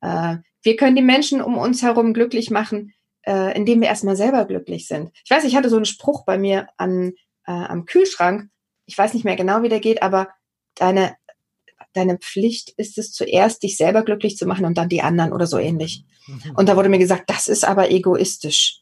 äh, 0.00 0.36
wir 0.62 0.76
können 0.76 0.96
die 0.96 1.02
Menschen 1.02 1.40
um 1.40 1.56
uns 1.56 1.82
herum 1.82 2.14
glücklich 2.14 2.50
machen, 2.50 2.92
äh, 3.22 3.56
indem 3.56 3.80
wir 3.80 3.88
erstmal 3.88 4.16
selber 4.16 4.44
glücklich 4.44 4.88
sind. 4.88 5.10
Ich 5.24 5.30
weiß, 5.30 5.44
ich 5.44 5.56
hatte 5.56 5.68
so 5.68 5.76
einen 5.76 5.84
Spruch 5.84 6.24
bei 6.24 6.36
mir 6.36 6.66
an, 6.76 7.12
äh, 7.46 7.52
am 7.52 7.84
Kühlschrank. 7.84 8.50
Ich 8.86 8.98
weiß 8.98 9.14
nicht 9.14 9.24
mehr 9.24 9.36
genau, 9.36 9.62
wie 9.62 9.68
der 9.68 9.80
geht, 9.80 10.02
aber 10.02 10.28
deine, 10.74 11.16
deine 11.92 12.18
Pflicht 12.18 12.70
ist 12.76 12.98
es 12.98 13.12
zuerst, 13.12 13.62
dich 13.62 13.76
selber 13.76 14.02
glücklich 14.02 14.36
zu 14.36 14.46
machen 14.46 14.64
und 14.64 14.78
dann 14.78 14.88
die 14.88 15.02
anderen 15.02 15.32
oder 15.32 15.46
so 15.46 15.58
ähnlich. 15.58 16.04
Mhm. 16.26 16.52
Und 16.54 16.68
da 16.68 16.76
wurde 16.76 16.88
mir 16.88 16.98
gesagt, 16.98 17.30
das 17.30 17.48
ist 17.48 17.64
aber 17.64 17.90
egoistisch. 17.90 18.80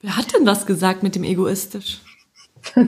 Wer 0.00 0.16
hat 0.16 0.34
denn 0.34 0.44
das 0.44 0.66
gesagt 0.66 1.02
mit 1.02 1.14
dem 1.14 1.24
egoistisch? 1.24 2.00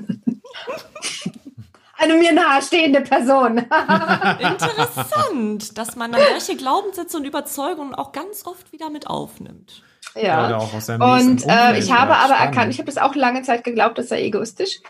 Eine 1.97 2.15
mir 2.15 2.33
nahestehende 2.33 3.01
Person. 3.01 3.59
Interessant, 4.39 5.79
dass 5.79 5.97
man 5.97 6.13
dann 6.13 6.21
solche 6.31 6.57
Glaubenssätze 6.57 7.17
und 7.17 7.25
Überzeugungen 7.25 7.95
auch 7.95 8.13
ganz 8.13 8.45
oft 8.47 8.73
wieder 8.73 8.91
mit 8.91 9.07
aufnimmt. 9.07 9.83
Ja, 10.15 10.51
ja 10.51 10.59
und 10.97 11.47
äh, 11.47 11.79
ich 11.79 11.93
habe 11.93 12.15
aber 12.17 12.35
spannend. 12.35 12.57
erkannt, 12.57 12.73
ich 12.73 12.79
habe 12.79 12.91
es 12.91 12.99
auch 12.99 13.15
lange 13.15 13.43
Zeit 13.43 13.65
geglaubt, 13.65 13.97
das 13.97 14.09
sei 14.09 14.23
egoistisch. 14.23 14.81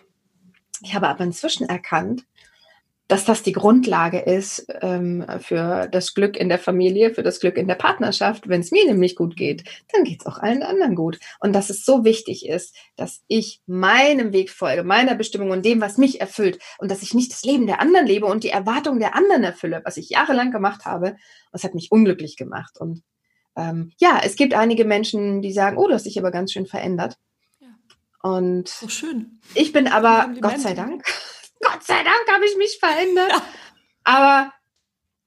Ich 0.82 0.94
habe 0.94 1.08
aber 1.08 1.24
inzwischen 1.24 1.68
erkannt, 1.68 2.24
dass 3.08 3.26
das 3.26 3.42
die 3.42 3.52
Grundlage 3.52 4.18
ist 4.18 4.66
ähm, 4.80 5.24
für 5.40 5.88
das 5.88 6.14
Glück 6.14 6.36
in 6.36 6.48
der 6.48 6.58
Familie, 6.58 7.12
für 7.12 7.22
das 7.22 7.38
Glück 7.38 7.58
in 7.58 7.68
der 7.68 7.74
Partnerschaft. 7.74 8.48
Wenn 8.48 8.62
es 8.62 8.70
mir 8.70 8.86
nämlich 8.86 9.14
gut 9.14 9.36
geht, 9.36 9.64
dann 9.92 10.04
geht 10.04 10.22
es 10.22 10.26
auch 10.26 10.38
allen 10.38 10.62
anderen 10.62 10.94
gut. 10.94 11.18
Und 11.40 11.52
dass 11.52 11.68
es 11.68 11.84
so 11.84 12.04
wichtig 12.04 12.48
ist, 12.48 12.74
dass 12.96 13.22
ich 13.28 13.60
meinem 13.66 14.32
Weg 14.32 14.50
folge, 14.50 14.84
meiner 14.84 15.14
Bestimmung 15.14 15.50
und 15.50 15.66
dem, 15.66 15.82
was 15.82 15.98
mich 15.98 16.20
erfüllt. 16.20 16.58
Und 16.78 16.90
dass 16.90 17.02
ich 17.02 17.12
nicht 17.12 17.30
das 17.30 17.44
Leben 17.44 17.66
der 17.66 17.80
anderen 17.80 18.06
lebe 18.06 18.26
und 18.26 18.42
die 18.42 18.48
Erwartungen 18.48 19.00
der 19.00 19.14
anderen 19.14 19.44
erfülle, 19.44 19.82
was 19.84 19.98
ich 19.98 20.08
jahrelang 20.08 20.50
gemacht 20.50 20.86
habe. 20.86 21.16
Das 21.52 21.62
hat 21.62 21.74
mich 21.74 21.92
unglücklich 21.92 22.36
gemacht. 22.36 22.80
Und 22.80 23.02
ähm, 23.54 23.92
ja, 23.98 24.20
es 24.24 24.34
gibt 24.34 24.54
einige 24.54 24.86
Menschen, 24.86 25.42
die 25.42 25.52
sagen, 25.52 25.76
oh, 25.76 25.86
du 25.86 25.94
hast 25.94 26.06
dich 26.06 26.18
aber 26.18 26.30
ganz 26.30 26.52
schön 26.52 26.66
verändert. 26.66 27.18
Ja. 27.60 27.68
Und 28.22 28.68
so 28.68 28.88
schön. 28.88 29.40
Ich 29.54 29.72
bin 29.72 29.88
aber, 29.88 30.34
Gott 30.40 30.58
sei 30.58 30.72
Dank, 30.72 31.04
Gott 31.64 31.82
sei 31.82 32.02
Dank 32.02 32.24
habe 32.32 32.44
ich 32.46 32.56
mich 32.56 32.78
verändert. 32.78 33.30
Ja. 33.30 33.42
Aber 34.04 34.52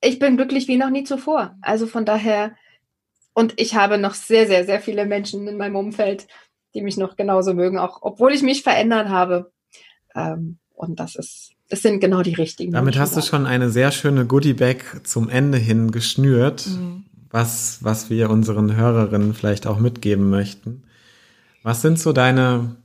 ich 0.01 0.19
bin 0.19 0.37
glücklich 0.37 0.67
wie 0.67 0.77
noch 0.77 0.89
nie 0.89 1.03
zuvor. 1.03 1.55
Also 1.61 1.87
von 1.87 2.05
daher, 2.05 2.55
und 3.33 3.53
ich 3.57 3.75
habe 3.75 3.97
noch 3.97 4.13
sehr, 4.13 4.47
sehr, 4.47 4.65
sehr 4.65 4.79
viele 4.79 5.05
Menschen 5.05 5.47
in 5.47 5.57
meinem 5.57 5.75
Umfeld, 5.75 6.27
die 6.73 6.81
mich 6.81 6.97
noch 6.97 7.15
genauso 7.15 7.53
mögen, 7.53 7.77
auch 7.77 7.99
obwohl 8.01 8.33
ich 8.33 8.43
mich 8.43 8.63
verändert 8.63 9.09
habe. 9.09 9.51
Ähm, 10.15 10.59
und 10.73 10.99
das 10.99 11.15
ist, 11.15 11.51
das 11.69 11.81
sind 11.81 11.99
genau 11.99 12.21
die 12.21 12.35
richtigen. 12.35 12.71
Damit 12.71 12.95
Menschen 12.95 13.01
hast 13.01 13.17
du 13.17 13.21
schon 13.21 13.47
eine 13.47 13.69
sehr 13.69 13.91
schöne 13.91 14.25
Goodie-Bag 14.25 15.01
zum 15.03 15.29
Ende 15.29 15.57
hin 15.57 15.91
geschnürt, 15.91 16.67
mhm. 16.67 17.05
was, 17.31 17.79
was 17.83 18.09
wir 18.09 18.29
unseren 18.29 18.75
Hörerinnen 18.75 19.33
vielleicht 19.33 19.65
auch 19.65 19.79
mitgeben 19.79 20.29
möchten. 20.29 20.83
Was 21.63 21.81
sind 21.81 21.99
so 21.99 22.13
deine 22.13 22.75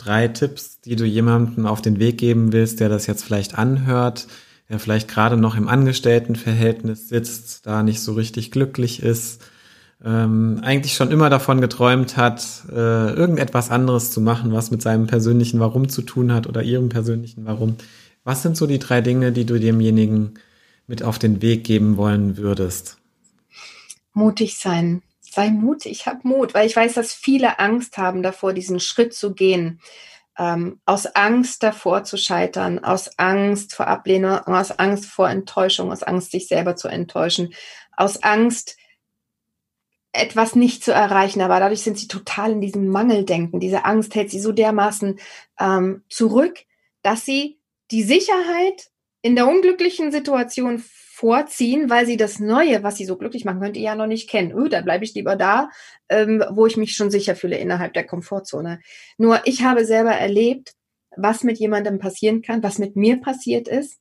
drei 0.00 0.28
Tipps, 0.28 0.80
die 0.80 0.96
du 0.96 1.04
jemandem 1.04 1.66
auf 1.66 1.82
den 1.82 1.98
Weg 1.98 2.18
geben 2.18 2.52
willst, 2.52 2.80
der 2.80 2.88
das 2.88 3.06
jetzt 3.06 3.24
vielleicht 3.24 3.58
anhört, 3.58 4.26
der 4.68 4.78
vielleicht 4.78 5.08
gerade 5.08 5.36
noch 5.36 5.56
im 5.56 5.68
Angestelltenverhältnis 5.68 7.08
sitzt, 7.08 7.66
da 7.66 7.82
nicht 7.82 8.00
so 8.00 8.14
richtig 8.14 8.50
glücklich 8.50 9.02
ist, 9.02 9.42
ähm, 10.02 10.60
eigentlich 10.62 10.94
schon 10.94 11.10
immer 11.10 11.28
davon 11.28 11.60
geträumt 11.60 12.16
hat, 12.16 12.64
äh, 12.70 13.12
irgendetwas 13.12 13.70
anderes 13.70 14.10
zu 14.10 14.20
machen, 14.20 14.52
was 14.52 14.70
mit 14.70 14.80
seinem 14.80 15.06
persönlichen 15.06 15.60
Warum 15.60 15.88
zu 15.88 16.02
tun 16.02 16.32
hat 16.32 16.46
oder 16.46 16.62
ihrem 16.62 16.88
persönlichen 16.88 17.44
Warum. 17.44 17.76
Was 18.24 18.42
sind 18.42 18.56
so 18.56 18.66
die 18.66 18.78
drei 18.78 19.02
Dinge, 19.02 19.32
die 19.32 19.44
du 19.44 19.58
demjenigen 19.60 20.34
mit 20.86 21.02
auf 21.02 21.18
den 21.18 21.42
Weg 21.42 21.64
geben 21.64 21.96
wollen 21.96 22.38
würdest? 22.38 22.96
Mutig 24.14 24.58
sein 24.58 25.02
sei 25.32 25.50
mutig, 25.50 26.06
hab 26.06 26.24
Mut, 26.24 26.54
weil 26.54 26.66
ich 26.66 26.76
weiß, 26.76 26.94
dass 26.94 27.12
viele 27.12 27.58
Angst 27.58 27.98
haben 27.98 28.22
davor, 28.22 28.52
diesen 28.52 28.80
Schritt 28.80 29.14
zu 29.14 29.34
gehen. 29.34 29.80
Ähm, 30.38 30.80
aus 30.86 31.06
Angst 31.06 31.62
davor 31.62 32.04
zu 32.04 32.16
scheitern, 32.16 32.82
aus 32.82 33.18
Angst 33.18 33.74
vor 33.74 33.88
Ablehnung, 33.88 34.38
aus 34.38 34.70
Angst 34.70 35.06
vor 35.06 35.28
Enttäuschung, 35.28 35.92
aus 35.92 36.02
Angst, 36.02 36.30
sich 36.30 36.48
selber 36.48 36.76
zu 36.76 36.88
enttäuschen, 36.88 37.52
aus 37.96 38.22
Angst, 38.22 38.76
etwas 40.12 40.54
nicht 40.56 40.82
zu 40.82 40.92
erreichen. 40.92 41.40
Aber 41.40 41.60
dadurch 41.60 41.82
sind 41.82 41.98
sie 41.98 42.08
total 42.08 42.52
in 42.52 42.60
diesem 42.60 42.88
Mangeldenken. 42.88 43.60
Diese 43.60 43.84
Angst 43.84 44.14
hält 44.14 44.30
sie 44.30 44.40
so 44.40 44.52
dermaßen 44.52 45.18
ähm, 45.58 46.04
zurück, 46.08 46.60
dass 47.02 47.24
sie 47.24 47.58
die 47.90 48.02
Sicherheit 48.02 48.90
in 49.22 49.36
der 49.36 49.46
unglücklichen 49.46 50.12
Situation 50.12 50.82
vorziehen, 51.20 51.90
weil 51.90 52.06
sie 52.06 52.16
das 52.16 52.38
Neue, 52.38 52.82
was 52.82 52.96
sie 52.96 53.04
so 53.04 53.18
glücklich 53.18 53.44
machen 53.44 53.60
könnte, 53.60 53.78
ja 53.78 53.94
noch 53.94 54.06
nicht 54.06 54.28
kennen. 54.28 54.52
Öh, 54.52 54.70
da 54.70 54.80
bleibe 54.80 55.04
ich 55.04 55.14
lieber 55.14 55.36
da, 55.36 55.68
ähm, 56.08 56.42
wo 56.50 56.64
ich 56.64 56.78
mich 56.78 56.94
schon 56.94 57.10
sicher 57.10 57.36
fühle 57.36 57.58
innerhalb 57.58 57.92
der 57.92 58.06
Komfortzone. 58.06 58.80
Nur 59.18 59.42
ich 59.44 59.62
habe 59.62 59.84
selber 59.84 60.12
erlebt, 60.12 60.72
was 61.14 61.44
mit 61.44 61.58
jemandem 61.58 61.98
passieren 61.98 62.40
kann, 62.40 62.62
was 62.62 62.78
mit 62.78 62.96
mir 62.96 63.20
passiert 63.20 63.68
ist, 63.68 63.98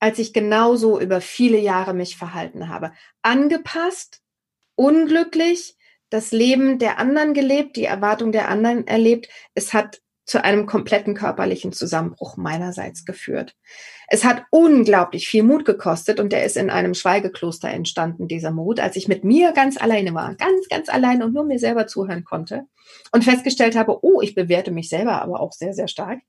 als 0.00 0.18
ich 0.18 0.34
genauso 0.34 1.00
über 1.00 1.22
viele 1.22 1.58
Jahre 1.58 1.94
mich 1.94 2.18
verhalten 2.18 2.68
habe. 2.68 2.92
Angepasst, 3.22 4.20
unglücklich, 4.74 5.78
das 6.10 6.30
Leben 6.30 6.78
der 6.78 6.98
anderen 6.98 7.32
gelebt, 7.32 7.76
die 7.76 7.86
Erwartung 7.86 8.32
der 8.32 8.50
anderen 8.50 8.86
erlebt. 8.86 9.30
Es 9.54 9.72
hat 9.72 10.02
zu 10.24 10.42
einem 10.42 10.66
kompletten 10.66 11.14
körperlichen 11.14 11.72
Zusammenbruch 11.72 12.36
meinerseits 12.36 13.04
geführt. 13.04 13.56
Es 14.08 14.24
hat 14.24 14.44
unglaublich 14.50 15.28
viel 15.28 15.42
Mut 15.42 15.64
gekostet 15.64 16.18
und 16.18 16.32
der 16.32 16.44
ist 16.44 16.56
in 16.56 16.70
einem 16.70 16.94
Schweigekloster 16.94 17.68
entstanden, 17.68 18.28
dieser 18.28 18.50
Mut, 18.50 18.80
als 18.80 18.96
ich 18.96 19.08
mit 19.08 19.24
mir 19.24 19.52
ganz 19.52 19.80
alleine 19.80 20.14
war, 20.14 20.34
ganz, 20.34 20.68
ganz 20.68 20.88
allein 20.88 21.22
und 21.22 21.34
nur 21.34 21.44
mir 21.44 21.58
selber 21.58 21.86
zuhören 21.86 22.24
konnte 22.24 22.64
und 23.12 23.24
festgestellt 23.24 23.76
habe, 23.76 24.02
oh, 24.02 24.20
ich 24.20 24.34
bewerte 24.34 24.70
mich 24.70 24.88
selber 24.88 25.20
aber 25.22 25.40
auch 25.40 25.52
sehr, 25.52 25.74
sehr 25.74 25.88
stark. 25.88 26.20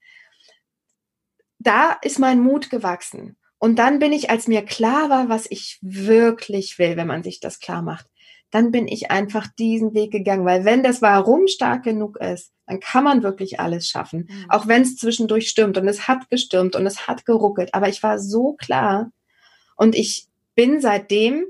Da 1.59 1.97
ist 2.01 2.19
mein 2.19 2.41
Mut 2.41 2.69
gewachsen. 2.69 3.37
Und 3.57 3.79
dann 3.79 3.99
bin 3.99 4.11
ich, 4.11 4.29
als 4.29 4.47
mir 4.47 4.63
klar 4.63 5.09
war, 5.09 5.29
was 5.29 5.49
ich 5.49 5.79
wirklich 5.81 6.77
will, 6.77 6.97
wenn 6.97 7.07
man 7.07 7.23
sich 7.23 7.39
das 7.39 7.59
klar 7.59 7.81
macht, 7.81 8.05
dann 8.55 8.71
bin 8.71 8.87
ich 8.87 9.11
einfach 9.11 9.47
diesen 9.47 9.93
Weg 9.93 10.11
gegangen, 10.11 10.45
weil 10.45 10.63
wenn 10.63 10.81
das 10.81 11.01
Warum 11.01 11.45
stark 11.47 11.83
genug 11.83 12.15
ist, 12.21 12.53
dann 12.65 12.79
kann 12.79 13.03
man 13.03 13.21
wirklich 13.21 13.59
alles 13.59 13.89
schaffen, 13.89 14.29
mhm. 14.29 14.45
auch 14.47 14.65
wenn 14.65 14.81
es 14.81 14.95
zwischendurch 14.95 15.49
stürmt 15.49 15.77
und 15.77 15.85
es 15.89 16.07
hat 16.07 16.29
gestürmt 16.29 16.77
und 16.77 16.85
es 16.85 17.05
hat 17.05 17.25
geruckelt, 17.25 17.73
aber 17.73 17.89
ich 17.89 18.01
war 18.01 18.17
so 18.17 18.53
klar 18.53 19.11
und 19.75 19.93
ich 19.93 20.27
bin 20.55 20.79
seitdem 20.79 21.43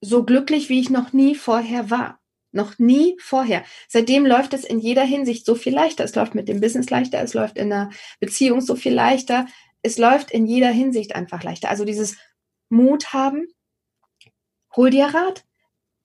so 0.00 0.22
glücklich, 0.22 0.68
wie 0.68 0.78
ich 0.78 0.90
noch 0.90 1.12
nie 1.12 1.34
vorher 1.34 1.90
war. 1.90 2.20
Noch 2.52 2.78
nie 2.78 3.16
vorher. 3.18 3.64
Seitdem 3.88 4.24
läuft 4.24 4.54
es 4.54 4.62
in 4.64 4.78
jeder 4.78 5.02
Hinsicht 5.02 5.44
so 5.44 5.56
viel 5.56 5.74
leichter. 5.74 6.04
Es 6.04 6.14
läuft 6.14 6.36
mit 6.36 6.48
dem 6.48 6.60
Business 6.60 6.88
leichter, 6.88 7.20
es 7.20 7.34
läuft 7.34 7.58
in 7.58 7.70
der 7.70 7.90
Beziehung 8.20 8.60
so 8.60 8.76
viel 8.76 8.94
leichter. 8.94 9.46
Es 9.82 9.98
läuft 9.98 10.30
in 10.30 10.46
jeder 10.46 10.70
Hinsicht 10.70 11.16
einfach 11.16 11.42
leichter. 11.42 11.68
Also 11.68 11.84
dieses 11.84 12.16
Mut 12.68 13.12
haben. 13.12 13.48
Hol 14.76 14.90
dir 14.90 15.06
Rat. 15.06 15.44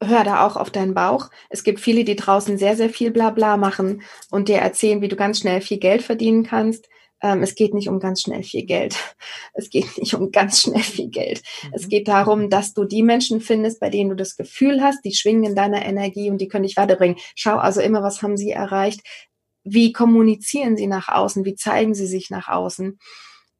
Hör 0.03 0.23
da 0.23 0.45
auch 0.45 0.55
auf 0.55 0.71
deinen 0.71 0.95
Bauch. 0.95 1.29
Es 1.49 1.63
gibt 1.63 1.79
viele, 1.79 2.03
die 2.03 2.15
draußen 2.15 2.57
sehr, 2.57 2.75
sehr 2.75 2.89
viel 2.89 3.11
Blabla 3.11 3.55
machen 3.57 4.01
und 4.31 4.49
dir 4.49 4.57
erzählen, 4.57 5.01
wie 5.01 5.07
du 5.07 5.15
ganz 5.15 5.39
schnell 5.39 5.61
viel 5.61 5.77
Geld 5.77 6.01
verdienen 6.01 6.43
kannst. 6.43 6.89
Ähm, 7.21 7.43
es 7.43 7.53
geht 7.53 7.75
nicht 7.75 7.87
um 7.87 7.99
ganz 7.99 8.21
schnell 8.21 8.43
viel 8.43 8.65
Geld. 8.65 8.95
Es 9.53 9.69
geht 9.69 9.97
nicht 9.97 10.15
um 10.15 10.31
ganz 10.31 10.61
schnell 10.61 10.81
viel 10.81 11.09
Geld. 11.09 11.43
Mhm. 11.63 11.69
Es 11.73 11.87
geht 11.87 12.07
darum, 12.07 12.49
dass 12.49 12.73
du 12.73 12.85
die 12.85 13.03
Menschen 13.03 13.41
findest, 13.41 13.79
bei 13.79 13.89
denen 13.89 14.09
du 14.09 14.15
das 14.15 14.37
Gefühl 14.37 14.81
hast, 14.81 15.03
die 15.05 15.13
schwingen 15.13 15.43
in 15.43 15.55
deiner 15.55 15.85
Energie 15.85 16.31
und 16.31 16.39
die 16.39 16.47
können 16.47 16.63
dich 16.63 16.77
weiterbringen. 16.77 17.17
Schau 17.35 17.57
also 17.57 17.81
immer, 17.81 18.01
was 18.01 18.21
haben 18.23 18.37
sie 18.37 18.51
erreicht? 18.51 19.01
Wie 19.63 19.91
kommunizieren 19.91 20.77
sie 20.77 20.87
nach 20.87 21.09
außen? 21.09 21.45
Wie 21.45 21.55
zeigen 21.55 21.93
sie 21.93 22.07
sich 22.07 22.29
nach 22.29 22.47
außen? 22.47 22.97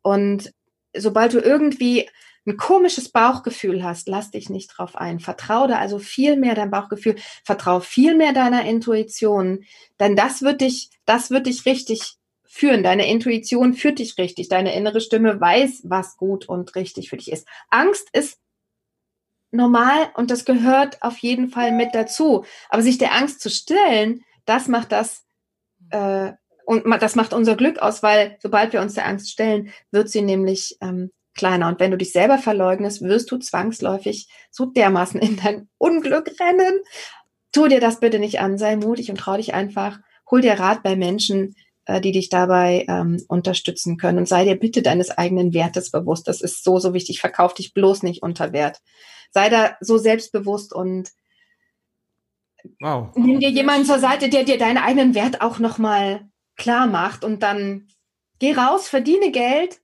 Und 0.02 0.52
sobald 0.96 1.34
du 1.34 1.40
irgendwie 1.40 2.10
ein 2.46 2.58
komisches 2.58 3.10
Bauchgefühl 3.10 3.84
hast, 3.84 4.08
lass 4.08 4.32
dich 4.32 4.50
nicht 4.50 4.68
drauf 4.68 4.96
ein. 4.96 5.20
Vertraue 5.20 5.68
da 5.68 5.78
also 5.78 6.00
viel 6.00 6.38
mehr 6.38 6.56
deinem 6.56 6.72
Bauchgefühl, 6.72 7.16
vertraue 7.44 7.82
viel 7.82 8.16
mehr 8.16 8.34
deiner 8.34 8.66
Intuition, 8.66 9.66
denn 10.00 10.16
das 10.16 10.42
wird 10.42 10.62
dich, 10.62 10.90
das 11.06 11.30
wird 11.30 11.46
dich 11.46 11.66
richtig 11.66 12.18
führen. 12.44 12.84
Deine 12.84 13.08
Intuition 13.10 13.74
führt 13.74 14.00
dich 14.00 14.18
richtig. 14.18 14.50
Deine 14.50 14.76
innere 14.76 15.00
Stimme 15.00 15.40
weiß, 15.40 15.84
was 15.86 16.18
gut 16.18 16.50
und 16.50 16.76
richtig 16.76 17.10
für 17.10 17.18
dich 17.18 17.32
ist. 17.32 17.48
Angst 17.70 18.10
ist 18.12 18.40
normal 19.52 20.12
und 20.16 20.32
das 20.32 20.44
gehört 20.44 21.02
auf 21.02 21.18
jeden 21.20 21.50
Fall 21.50 21.72
mit 21.72 21.94
dazu. 21.94 22.44
Aber 22.70 22.82
sich 22.82 22.98
der 22.98 23.14
Angst 23.14 23.40
zu 23.40 23.50
stellen, 23.50 24.24
das 24.46 24.68
macht 24.68 24.92
das 24.92 25.24
äh, 25.92 26.34
und 26.66 26.86
das 27.02 27.16
macht 27.16 27.34
unser 27.34 27.56
Glück 27.56 27.80
aus, 27.80 28.04
weil 28.04 28.38
sobald 28.42 28.74
wir 28.74 28.82
uns 28.82 28.96
der 28.96 29.08
Angst 29.08 29.30
stellen, 29.30 29.72
wird 29.92 30.10
sie 30.10 30.22
nämlich 30.22 30.78
ähm, 30.82 31.12
kleiner. 31.34 31.68
Und 31.68 31.80
wenn 31.80 31.92
du 31.92 31.98
dich 31.98 32.12
selber 32.12 32.38
verleugnest, 32.38 33.02
wirst 33.02 33.32
du 33.32 33.38
zwangsläufig 33.38 34.28
so 34.50 34.66
dermaßen 34.66 35.20
in 35.22 35.38
dein 35.38 35.70
Unglück 35.78 36.32
rennen. 36.40 36.80
Tu 37.52 37.68
dir 37.68 37.80
das 37.80 38.00
bitte 38.00 38.20
nicht 38.20 38.40
an, 38.40 38.58
sei 38.58 38.76
mutig 38.76 39.10
und 39.10 39.18
trau 39.18 39.38
dich 39.38 39.54
einfach. 39.54 40.00
Hol 40.30 40.42
dir 40.42 40.54
Rat 40.54 40.84
bei 40.84 40.96
Menschen, 40.96 41.56
äh, 41.86 42.00
die 42.00 42.12
dich 42.12 42.30
dabei 42.30 42.86
ähm, 42.88 43.22
unterstützen 43.28 43.98
können. 43.98 44.18
Und 44.18 44.28
sei 44.28 44.46
dir 44.46 44.56
bitte 44.56 44.82
deines 44.82 45.10
eigenen 45.12 45.54
Wertes 45.54 45.92
bewusst. 45.92 46.28
Das 46.28 46.42
ist 46.42 46.64
so, 46.64 46.80
so 46.80 46.94
wichtig. 46.94 47.20
Verkauf 47.20 47.54
dich 47.54 47.74
bloß 47.74 48.04
nicht 48.04 48.24
unter 48.24 48.54
Wert. 48.54 48.80
Sei 49.32 49.50
da 49.50 49.76
so 49.80 49.98
selbstbewusst 49.98 50.74
und 50.74 51.10
wow. 52.80 53.10
nimm 53.16 53.40
dir 53.40 53.50
jemanden 53.50 53.86
zur 53.86 54.00
Seite, 54.00 54.30
der 54.30 54.44
dir 54.44 54.58
deinen 54.58 54.78
eigenen 54.78 55.16
Wert 55.16 55.42
auch 55.42 55.60
nochmal 55.60 56.30
klar 56.58 56.88
macht 56.88 57.24
und 57.24 57.42
dann 57.42 57.88
geh 58.40 58.54
raus, 58.54 58.88
verdiene 58.88 59.32
Geld 59.32 59.80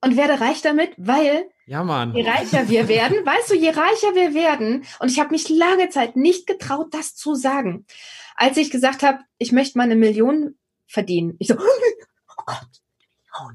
und 0.00 0.16
werde 0.16 0.40
reich 0.40 0.62
damit, 0.62 0.92
weil 0.96 1.48
ja, 1.66 1.84
Mann. 1.84 2.14
je 2.14 2.26
reicher 2.26 2.68
wir 2.68 2.88
werden, 2.88 3.16
weißt 3.24 3.50
du, 3.50 3.54
je 3.54 3.70
reicher 3.70 4.14
wir 4.14 4.34
werden, 4.34 4.84
und 4.98 5.10
ich 5.10 5.20
habe 5.20 5.30
mich 5.30 5.48
lange 5.48 5.88
Zeit 5.88 6.16
nicht 6.16 6.46
getraut, 6.46 6.92
das 6.92 7.14
zu 7.14 7.34
sagen. 7.34 7.86
Als 8.36 8.56
ich 8.56 8.70
gesagt 8.70 9.02
habe, 9.02 9.20
ich 9.38 9.52
möchte 9.52 9.76
mal 9.76 9.84
eine 9.84 9.96
Million 9.96 10.58
verdienen, 10.86 11.36
ich 11.38 11.48
so, 11.48 11.54
oh 11.54 12.42
Gott, 12.46 12.66
oh 13.38 13.48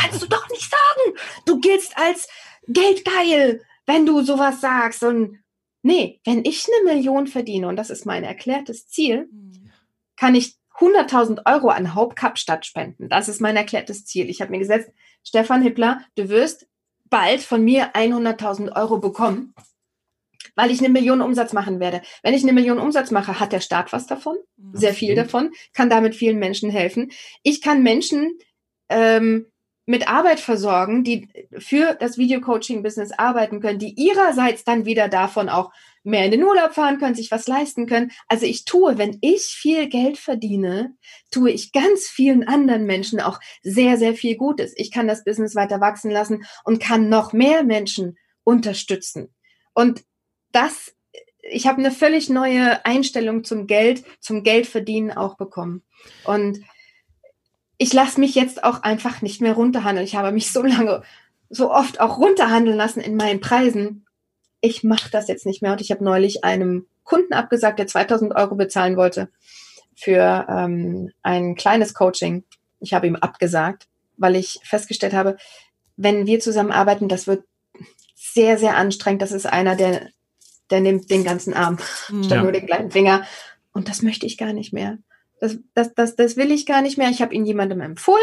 kannst 0.00 0.22
du 0.22 0.26
doch 0.26 0.48
nicht 0.48 0.70
sagen. 0.70 1.18
Du 1.46 1.60
giltst 1.60 1.96
als 1.96 2.28
geldgeil, 2.66 3.62
wenn 3.86 4.06
du 4.06 4.22
sowas 4.22 4.60
sagst. 4.60 5.02
Und 5.02 5.38
nee, 5.82 6.20
wenn 6.24 6.44
ich 6.44 6.66
eine 6.66 6.94
Million 6.94 7.26
verdiene, 7.26 7.68
und 7.68 7.76
das 7.76 7.90
ist 7.90 8.06
mein 8.06 8.24
erklärtes 8.24 8.88
Ziel, 8.88 9.28
hm. 9.30 9.70
kann 10.16 10.34
ich 10.34 10.56
100.000 10.78 11.46
Euro 11.46 11.68
an 11.68 11.94
Hauptkapstadt 11.94 12.66
spenden. 12.66 13.08
Das 13.08 13.28
ist 13.28 13.40
mein 13.40 13.56
erklärtes 13.56 14.04
Ziel. 14.04 14.28
Ich 14.28 14.40
habe 14.40 14.50
mir 14.50 14.58
gesetzt, 14.58 14.90
Stefan 15.24 15.62
Hippler, 15.62 16.00
du 16.16 16.28
wirst 16.28 16.66
bald 17.04 17.42
von 17.42 17.62
mir 17.62 17.94
100.000 17.94 18.74
Euro 18.74 18.98
bekommen, 18.98 19.54
weil 20.54 20.70
ich 20.70 20.80
eine 20.80 20.88
Million 20.88 21.20
Umsatz 21.20 21.52
machen 21.52 21.78
werde. 21.78 22.02
Wenn 22.22 22.34
ich 22.34 22.42
eine 22.42 22.52
Million 22.52 22.78
Umsatz 22.78 23.10
mache, 23.10 23.38
hat 23.38 23.52
der 23.52 23.60
Staat 23.60 23.92
was 23.92 24.06
davon, 24.06 24.36
mhm. 24.56 24.76
sehr 24.76 24.94
viel 24.94 25.14
davon, 25.14 25.52
kann 25.74 25.90
damit 25.90 26.14
vielen 26.14 26.38
Menschen 26.38 26.70
helfen. 26.70 27.12
Ich 27.42 27.60
kann 27.60 27.82
Menschen 27.82 28.38
ähm, 28.88 29.51
mit 29.84 30.08
Arbeit 30.08 30.40
versorgen, 30.40 31.02
die 31.02 31.28
für 31.58 31.94
das 31.94 32.16
Videocoaching-Business 32.16 33.12
arbeiten 33.12 33.60
können, 33.60 33.78
die 33.78 33.94
ihrerseits 33.94 34.64
dann 34.64 34.84
wieder 34.84 35.08
davon 35.08 35.48
auch 35.48 35.72
mehr 36.04 36.24
in 36.24 36.30
den 36.30 36.42
Urlaub 36.42 36.72
fahren 36.72 36.98
können, 36.98 37.14
sich 37.14 37.30
was 37.30 37.46
leisten 37.46 37.86
können. 37.86 38.12
Also 38.28 38.46
ich 38.46 38.64
tue, 38.64 38.98
wenn 38.98 39.18
ich 39.20 39.42
viel 39.42 39.88
Geld 39.88 40.18
verdiene, 40.18 40.94
tue 41.30 41.50
ich 41.50 41.72
ganz 41.72 42.08
vielen 42.08 42.46
anderen 42.46 42.86
Menschen 42.86 43.20
auch 43.20 43.40
sehr, 43.62 43.96
sehr 43.96 44.14
viel 44.14 44.36
Gutes. 44.36 44.72
Ich 44.76 44.90
kann 44.90 45.08
das 45.08 45.24
Business 45.24 45.54
weiter 45.54 45.80
wachsen 45.80 46.10
lassen 46.10 46.44
und 46.64 46.82
kann 46.82 47.08
noch 47.08 47.32
mehr 47.32 47.62
Menschen 47.62 48.18
unterstützen. 48.44 49.34
Und 49.74 50.04
das, 50.52 50.94
ich 51.42 51.66
habe 51.66 51.78
eine 51.78 51.90
völlig 51.90 52.28
neue 52.28 52.84
Einstellung 52.84 53.44
zum 53.44 53.66
Geld, 53.66 54.04
zum 54.20 54.42
Geldverdienen 54.42 55.12
auch 55.12 55.36
bekommen. 55.36 55.82
Und 56.24 56.60
ich 57.82 57.92
lasse 57.92 58.20
mich 58.20 58.34
jetzt 58.34 58.64
auch 58.64 58.82
einfach 58.82 59.22
nicht 59.22 59.40
mehr 59.40 59.54
runterhandeln. 59.54 60.06
Ich 60.06 60.16
habe 60.16 60.32
mich 60.32 60.52
so 60.52 60.62
lange, 60.62 61.02
so 61.50 61.70
oft 61.70 62.00
auch 62.00 62.18
runterhandeln 62.18 62.76
lassen 62.76 63.00
in 63.00 63.16
meinen 63.16 63.40
Preisen 63.40 64.06
ich 64.62 64.84
mache 64.84 65.10
das 65.10 65.28
jetzt 65.28 65.44
nicht 65.44 65.60
mehr. 65.60 65.72
Und 65.72 65.82
ich 65.82 65.90
habe 65.90 66.02
neulich 66.02 66.44
einem 66.44 66.86
Kunden 67.04 67.34
abgesagt, 67.34 67.78
der 67.78 67.86
2000 67.86 68.34
Euro 68.34 68.54
bezahlen 68.54 68.96
wollte 68.96 69.28
für 69.94 70.46
ähm, 70.48 71.10
ein 71.22 71.56
kleines 71.56 71.92
Coaching. 71.92 72.44
Ich 72.80 72.94
habe 72.94 73.06
ihm 73.06 73.16
abgesagt, 73.16 73.88
weil 74.16 74.36
ich 74.36 74.60
festgestellt 74.62 75.12
habe, 75.12 75.36
wenn 75.96 76.26
wir 76.26 76.40
zusammenarbeiten, 76.40 77.08
das 77.08 77.26
wird 77.26 77.44
sehr, 78.14 78.56
sehr 78.56 78.76
anstrengend. 78.76 79.20
Das 79.20 79.32
ist 79.32 79.46
einer, 79.46 79.76
der, 79.76 80.08
der 80.70 80.80
nimmt 80.80 81.10
den 81.10 81.24
ganzen 81.24 81.54
Arm, 81.54 81.78
ja. 82.08 82.22
statt 82.22 82.42
nur 82.42 82.52
den 82.52 82.66
kleinen 82.66 82.92
Finger. 82.92 83.24
Und 83.72 83.88
das 83.88 84.02
möchte 84.02 84.26
ich 84.26 84.38
gar 84.38 84.52
nicht 84.52 84.72
mehr. 84.72 84.98
Das, 85.42 85.58
das, 85.74 85.92
das, 85.94 86.14
das 86.14 86.36
will 86.36 86.52
ich 86.52 86.66
gar 86.66 86.82
nicht 86.82 86.98
mehr. 86.98 87.10
Ich 87.10 87.20
habe 87.20 87.34
ihn 87.34 87.44
jemandem 87.44 87.80
empfohlen, 87.80 88.22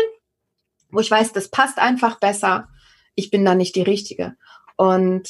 wo 0.90 1.02
ich 1.02 1.12
weiß, 1.12 1.34
das 1.34 1.50
passt 1.50 1.78
einfach 1.78 2.18
besser. 2.18 2.70
Ich 3.14 3.30
bin 3.30 3.44
da 3.44 3.56
nicht 3.56 3.76
die 3.76 3.82
Richtige. 3.82 4.38
Und 4.78 5.28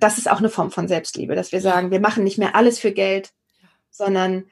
das 0.00 0.16
ist 0.16 0.30
auch 0.30 0.38
eine 0.38 0.48
Form 0.48 0.70
von 0.70 0.88
Selbstliebe, 0.88 1.34
dass 1.34 1.52
wir 1.52 1.60
sagen, 1.60 1.90
wir 1.90 2.00
machen 2.00 2.24
nicht 2.24 2.38
mehr 2.38 2.56
alles 2.56 2.78
für 2.78 2.92
Geld, 2.92 3.32
sondern 3.90 4.46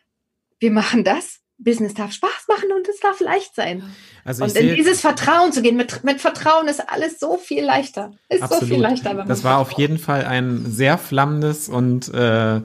wir 0.58 0.70
machen 0.70 1.02
das. 1.02 1.40
Business 1.58 1.94
darf 1.94 2.12
Spaß 2.12 2.48
machen 2.48 2.70
und 2.76 2.86
es 2.86 3.00
darf 3.00 3.18
leicht 3.20 3.54
sein. 3.54 3.82
Also 4.26 4.44
und 4.44 4.54
in 4.54 4.74
dieses 4.74 5.00
Vertrauen 5.00 5.52
zu 5.52 5.62
gehen, 5.62 5.78
mit, 5.78 6.04
mit 6.04 6.20
Vertrauen 6.20 6.68
ist 6.68 6.86
alles 6.86 7.18
so 7.18 7.38
viel 7.38 7.64
leichter. 7.64 8.12
Ist 8.28 8.42
absolut. 8.42 8.60
so 8.60 8.74
viel 8.74 8.82
leichter. 8.82 9.24
das 9.26 9.42
war 9.42 9.58
auf 9.58 9.72
jeden 9.72 9.96
Fall 9.96 10.26
ein 10.26 10.66
sehr 10.70 10.98
flammendes 10.98 11.70
und 11.70 12.12
äh, 12.12 12.60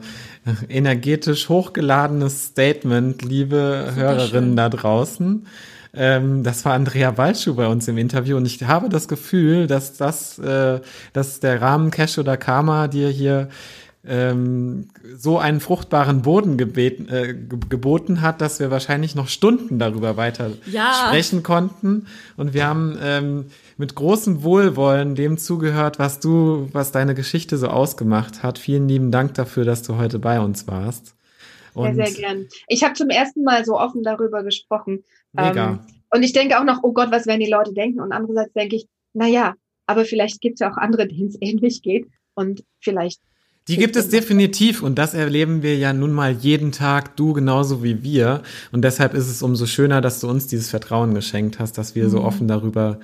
energetisch 0.68 1.48
hochgeladenes 1.48 2.46
Statement, 2.46 3.22
liebe 3.22 3.86
Super 3.88 4.00
Hörerinnen 4.00 4.50
schön. 4.50 4.56
da 4.56 4.68
draußen. 4.68 5.46
Ähm, 5.94 6.42
das 6.42 6.64
war 6.64 6.72
Andrea 6.72 7.10
Balschuh 7.10 7.54
bei 7.54 7.66
uns 7.66 7.86
im 7.86 7.98
Interview 7.98 8.36
und 8.36 8.46
ich 8.46 8.62
habe 8.64 8.88
das 8.88 9.08
Gefühl, 9.08 9.66
dass 9.66 9.96
das, 9.96 10.38
äh, 10.38 10.80
dass 11.12 11.40
der 11.40 11.60
Rahmen 11.60 11.90
Cash 11.90 12.18
oder 12.18 12.36
Karma 12.36 12.88
dir 12.88 13.10
hier 13.10 13.48
ähm, 14.04 14.88
so 15.16 15.38
einen 15.38 15.60
fruchtbaren 15.60 16.22
Boden 16.22 16.56
gebeten, 16.56 17.08
äh, 17.08 17.34
geboten 17.34 18.20
hat, 18.20 18.40
dass 18.40 18.58
wir 18.58 18.70
wahrscheinlich 18.70 19.14
noch 19.14 19.28
Stunden 19.28 19.78
darüber 19.78 20.16
weiter 20.16 20.50
ja. 20.66 20.92
sprechen 21.06 21.42
konnten. 21.42 22.06
Und 22.36 22.52
wir 22.52 22.66
haben 22.66 22.98
ähm, 23.00 23.46
mit 23.76 23.94
großem 23.94 24.42
Wohlwollen 24.42 25.14
dem 25.14 25.38
zugehört, 25.38 25.98
was 25.98 26.18
du, 26.18 26.68
was 26.72 26.90
deine 26.90 27.14
Geschichte 27.14 27.56
so 27.58 27.68
ausgemacht 27.68 28.42
hat. 28.42 28.58
Vielen 28.58 28.88
lieben 28.88 29.12
Dank 29.12 29.34
dafür, 29.34 29.64
dass 29.64 29.82
du 29.82 29.96
heute 29.96 30.18
bei 30.18 30.40
uns 30.40 30.66
warst. 30.66 31.14
Und 31.74 31.94
sehr, 31.94 32.06
sehr 32.06 32.20
gern. 32.20 32.48
Ich 32.66 32.82
habe 32.82 32.94
zum 32.94 33.08
ersten 33.08 33.44
Mal 33.44 33.64
so 33.64 33.78
offen 33.78 34.02
darüber 34.02 34.42
gesprochen. 34.42 35.04
Mega. 35.32 35.70
Ähm, 35.70 35.80
und 36.10 36.22
ich 36.22 36.32
denke 36.32 36.58
auch 36.58 36.64
noch, 36.64 36.80
oh 36.82 36.92
Gott, 36.92 37.10
was 37.10 37.26
werden 37.26 37.40
die 37.40 37.50
Leute 37.50 37.72
denken? 37.72 38.00
Und 38.00 38.12
andererseits 38.12 38.52
denke 38.52 38.76
ich, 38.76 38.86
na 39.14 39.26
ja, 39.26 39.54
aber 39.86 40.04
vielleicht 40.04 40.40
gibt 40.40 40.54
es 40.54 40.60
ja 40.60 40.70
auch 40.70 40.76
andere, 40.76 41.06
denen 41.06 41.28
es 41.28 41.38
ähnlich 41.40 41.82
geht. 41.82 42.08
Und 42.34 42.64
vielleicht 42.80 43.20
die 43.68 43.76
gibt 43.76 43.96
es 43.96 44.08
definitiv 44.08 44.82
und 44.82 44.96
das 44.96 45.14
erleben 45.14 45.62
wir 45.62 45.76
ja 45.76 45.92
nun 45.92 46.12
mal 46.12 46.32
jeden 46.32 46.72
Tag, 46.72 47.16
du 47.16 47.32
genauso 47.32 47.82
wie 47.84 48.02
wir. 48.02 48.42
Und 48.72 48.82
deshalb 48.82 49.14
ist 49.14 49.28
es 49.28 49.42
umso 49.42 49.66
schöner, 49.66 50.00
dass 50.00 50.20
du 50.20 50.28
uns 50.28 50.48
dieses 50.48 50.68
Vertrauen 50.70 51.14
geschenkt 51.14 51.58
hast, 51.58 51.78
dass 51.78 51.94
wir 51.94 52.04
mhm. 52.04 52.10
so 52.10 52.22
offen 52.22 52.48
darüber 52.48 52.98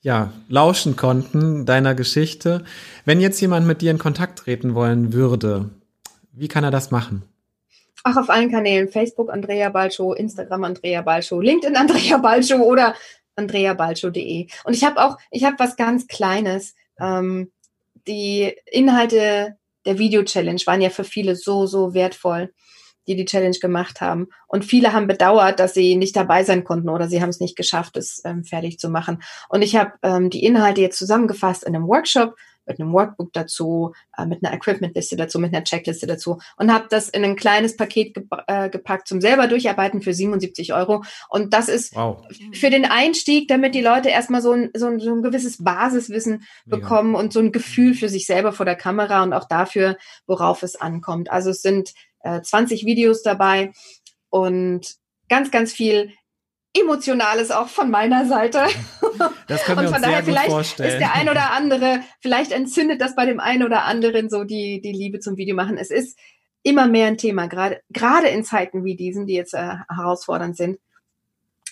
ja, 0.00 0.32
lauschen 0.48 0.96
konnten, 0.96 1.66
deiner 1.66 1.94
Geschichte. 1.94 2.62
Wenn 3.04 3.20
jetzt 3.20 3.40
jemand 3.40 3.66
mit 3.66 3.80
dir 3.80 3.90
in 3.90 3.98
Kontakt 3.98 4.38
treten 4.38 4.74
wollen 4.74 5.12
würde, 5.12 5.70
wie 6.32 6.48
kann 6.48 6.62
er 6.62 6.70
das 6.70 6.90
machen? 6.90 7.22
Ach, 8.04 8.16
auf 8.16 8.28
allen 8.28 8.50
Kanälen. 8.50 8.88
Facebook 8.88 9.32
Andrea 9.32 9.70
Balschow, 9.70 10.14
Instagram 10.14 10.64
Andrea 10.64 11.00
Balschow, 11.00 11.42
LinkedIn 11.42 11.76
Andrea 11.76 12.18
Balschow 12.18 12.60
oder 12.60 12.94
andreabalschow.de. 13.36 14.48
Und 14.64 14.74
ich 14.74 14.84
habe 14.84 15.02
auch, 15.02 15.18
ich 15.30 15.44
habe 15.44 15.56
was 15.58 15.76
ganz 15.76 16.06
Kleines. 16.06 16.74
Ähm, 17.00 17.50
die 18.06 18.54
Inhalte 18.70 19.56
der 19.86 19.98
Video-Challenge 19.98 20.60
waren 20.66 20.80
ja 20.80 20.90
für 20.90 21.04
viele 21.04 21.36
so, 21.36 21.66
so 21.66 21.94
wertvoll, 21.94 22.52
die 23.06 23.16
die 23.16 23.24
Challenge 23.24 23.58
gemacht 23.60 24.00
haben. 24.00 24.28
Und 24.46 24.64
viele 24.64 24.92
haben 24.92 25.06
bedauert, 25.06 25.60
dass 25.60 25.74
sie 25.74 25.96
nicht 25.96 26.16
dabei 26.16 26.44
sein 26.44 26.64
konnten 26.64 26.88
oder 26.88 27.08
sie 27.08 27.20
haben 27.20 27.28
es 27.28 27.40
nicht 27.40 27.56
geschafft, 27.56 27.96
es 27.96 28.22
ähm, 28.24 28.44
fertig 28.44 28.78
zu 28.78 28.88
machen. 28.88 29.22
Und 29.48 29.62
ich 29.62 29.76
habe 29.76 29.92
ähm, 30.02 30.30
die 30.30 30.44
Inhalte 30.44 30.80
jetzt 30.80 30.98
zusammengefasst 30.98 31.64
in 31.64 31.74
einem 31.74 31.86
Workshop 31.86 32.34
mit 32.66 32.80
einem 32.80 32.92
Workbook 32.92 33.32
dazu, 33.32 33.92
äh, 34.16 34.26
mit 34.26 34.44
einer 34.44 34.54
Equipment-Liste 34.54 35.16
dazu, 35.16 35.38
mit 35.38 35.54
einer 35.54 35.64
Checkliste 35.64 36.06
dazu 36.06 36.38
und 36.56 36.72
habe 36.72 36.86
das 36.90 37.08
in 37.08 37.24
ein 37.24 37.36
kleines 37.36 37.76
Paket 37.76 38.14
ge 38.14 38.24
äh, 38.46 38.68
gepackt 38.70 39.08
zum 39.08 39.20
selber 39.20 39.46
durcharbeiten 39.46 40.02
für 40.02 40.14
77 40.14 40.72
Euro. 40.74 41.04
Und 41.28 41.52
das 41.52 41.68
ist 41.68 41.94
wow. 41.94 42.22
für 42.52 42.70
den 42.70 42.84
Einstieg, 42.84 43.48
damit 43.48 43.74
die 43.74 43.80
Leute 43.80 44.08
erstmal 44.08 44.42
so 44.42 44.52
ein, 44.52 44.70
so 44.74 44.86
ein, 44.86 45.00
so 45.00 45.12
ein 45.14 45.22
gewisses 45.22 45.62
Basiswissen 45.62 46.44
bekommen 46.66 47.14
ja. 47.14 47.20
und 47.20 47.32
so 47.32 47.40
ein 47.40 47.52
Gefühl 47.52 47.94
für 47.94 48.08
sich 48.08 48.26
selber 48.26 48.52
vor 48.52 48.66
der 48.66 48.76
Kamera 48.76 49.22
und 49.22 49.32
auch 49.32 49.48
dafür, 49.48 49.96
worauf 50.26 50.62
es 50.62 50.76
ankommt. 50.76 51.30
Also 51.30 51.50
es 51.50 51.62
sind 51.62 51.92
äh, 52.20 52.40
20 52.40 52.84
Videos 52.84 53.22
dabei 53.22 53.72
und 54.30 54.96
ganz, 55.28 55.50
ganz 55.50 55.72
viel 55.72 56.12
Emotionales 56.76 57.50
auch 57.50 57.68
von 57.68 57.90
meiner 57.90 58.26
Seite. 58.26 58.66
Das 59.46 59.62
können 59.62 59.80
wir 59.80 59.88
und 59.88 59.94
von 59.94 59.94
uns 59.94 60.02
daher 60.02 60.16
sehr 60.16 60.24
vielleicht 60.24 60.50
vorstellen. 60.50 60.90
ist 60.90 60.98
der 60.98 61.14
ein 61.14 61.28
oder 61.28 61.52
andere, 61.52 62.00
vielleicht 62.20 62.52
entzündet 62.52 63.00
das 63.00 63.14
bei 63.14 63.26
dem 63.26 63.38
einen 63.38 63.62
oder 63.62 63.84
anderen 63.84 64.28
so 64.28 64.44
die, 64.44 64.80
die 64.80 64.92
Liebe 64.92 65.20
zum 65.20 65.36
Video 65.36 65.54
machen. 65.54 65.78
Es 65.78 65.90
ist 65.90 66.18
immer 66.64 66.88
mehr 66.88 67.06
ein 67.06 67.18
Thema, 67.18 67.46
gerade, 67.46 67.80
gerade 67.90 68.28
in 68.28 68.42
Zeiten 68.42 68.84
wie 68.84 68.96
diesen, 68.96 69.26
die 69.26 69.34
jetzt 69.34 69.54
äh, 69.54 69.76
herausfordernd 69.88 70.56
sind, 70.56 70.78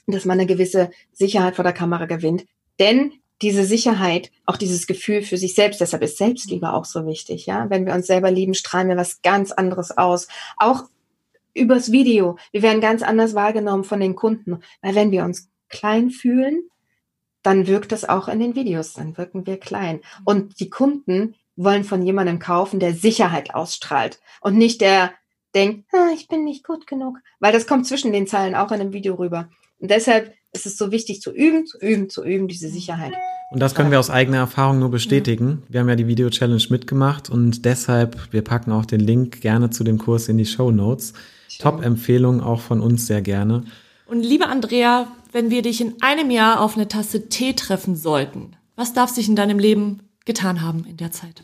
dass 0.06 0.24
man 0.24 0.38
eine 0.38 0.46
gewisse 0.46 0.90
Sicherheit 1.12 1.56
vor 1.56 1.64
der 1.64 1.72
Kamera 1.72 2.06
gewinnt. 2.06 2.44
Denn 2.78 3.12
diese 3.40 3.64
Sicherheit, 3.64 4.30
auch 4.46 4.56
dieses 4.56 4.86
Gefühl 4.86 5.22
für 5.22 5.36
sich 5.36 5.54
selbst, 5.54 5.80
deshalb 5.80 6.02
ist 6.02 6.18
Selbstliebe 6.18 6.72
auch 6.72 6.84
so 6.84 7.06
wichtig, 7.06 7.46
ja. 7.46 7.68
Wenn 7.70 7.86
wir 7.86 7.94
uns 7.94 8.06
selber 8.06 8.30
lieben, 8.30 8.54
strahlen 8.54 8.88
wir 8.88 8.96
was 8.96 9.20
ganz 9.22 9.50
anderes 9.50 9.96
aus. 9.96 10.28
Auch 10.58 10.84
übers 11.54 11.92
Video. 11.92 12.36
Wir 12.52 12.62
werden 12.62 12.80
ganz 12.80 13.02
anders 13.02 13.34
wahrgenommen 13.34 13.84
von 13.84 14.00
den 14.00 14.14
Kunden. 14.14 14.60
Weil 14.80 14.94
wenn 14.94 15.10
wir 15.10 15.24
uns 15.24 15.50
klein 15.68 16.10
fühlen, 16.10 16.62
dann 17.42 17.66
wirkt 17.66 17.92
das 17.92 18.08
auch 18.08 18.28
in 18.28 18.38
den 18.38 18.54
Videos, 18.54 18.94
dann 18.94 19.16
wirken 19.18 19.46
wir 19.46 19.58
klein. 19.58 20.00
Und 20.24 20.60
die 20.60 20.70
Kunden 20.70 21.34
wollen 21.56 21.84
von 21.84 22.02
jemandem 22.02 22.38
kaufen, 22.38 22.80
der 22.80 22.94
Sicherheit 22.94 23.54
ausstrahlt 23.54 24.20
und 24.40 24.56
nicht 24.56 24.80
der 24.80 25.12
denkt, 25.54 25.86
ah, 25.92 26.10
ich 26.14 26.28
bin 26.28 26.44
nicht 26.44 26.64
gut 26.64 26.86
genug, 26.86 27.18
weil 27.40 27.52
das 27.52 27.66
kommt 27.66 27.86
zwischen 27.86 28.12
den 28.12 28.26
Zeilen 28.26 28.54
auch 28.54 28.72
in 28.72 28.80
einem 28.80 28.92
Video 28.92 29.14
rüber. 29.14 29.50
Und 29.78 29.90
deshalb 29.90 30.32
ist 30.52 30.66
es 30.66 30.78
so 30.78 30.92
wichtig 30.92 31.20
zu 31.20 31.32
üben, 31.32 31.66
zu 31.66 31.78
üben, 31.78 32.08
zu 32.08 32.24
üben, 32.24 32.48
diese 32.48 32.68
Sicherheit. 32.68 33.12
Und 33.50 33.60
das 33.60 33.74
können 33.74 33.90
wir 33.90 34.00
aus 34.00 34.08
eigener 34.08 34.38
Erfahrung 34.38 34.78
nur 34.78 34.90
bestätigen. 34.90 35.62
Wir 35.68 35.80
haben 35.80 35.88
ja 35.88 35.96
die 35.96 36.06
Video 36.06 36.30
Challenge 36.30 36.62
mitgemacht 36.70 37.28
und 37.28 37.66
deshalb, 37.66 38.32
wir 38.32 38.42
packen 38.42 38.72
auch 38.72 38.86
den 38.86 39.00
Link 39.00 39.42
gerne 39.42 39.68
zu 39.68 39.84
dem 39.84 39.98
Kurs 39.98 40.28
in 40.28 40.38
die 40.38 40.46
Show 40.46 40.70
Notes. 40.70 41.12
Top-Empfehlung 41.58 42.40
auch 42.40 42.60
von 42.60 42.80
uns 42.80 43.06
sehr 43.06 43.22
gerne. 43.22 43.64
Und 44.06 44.22
liebe 44.22 44.46
Andrea, 44.46 45.08
wenn 45.32 45.50
wir 45.50 45.62
dich 45.62 45.80
in 45.80 45.94
einem 46.02 46.30
Jahr 46.30 46.60
auf 46.60 46.76
eine 46.76 46.88
Tasse 46.88 47.28
Tee 47.28 47.54
treffen 47.54 47.96
sollten, 47.96 48.56
was 48.76 48.92
darf 48.92 49.10
sich 49.10 49.28
in 49.28 49.36
deinem 49.36 49.58
Leben 49.58 50.00
getan 50.24 50.62
haben 50.62 50.84
in 50.88 50.96
der 50.96 51.12
Zeit? 51.12 51.42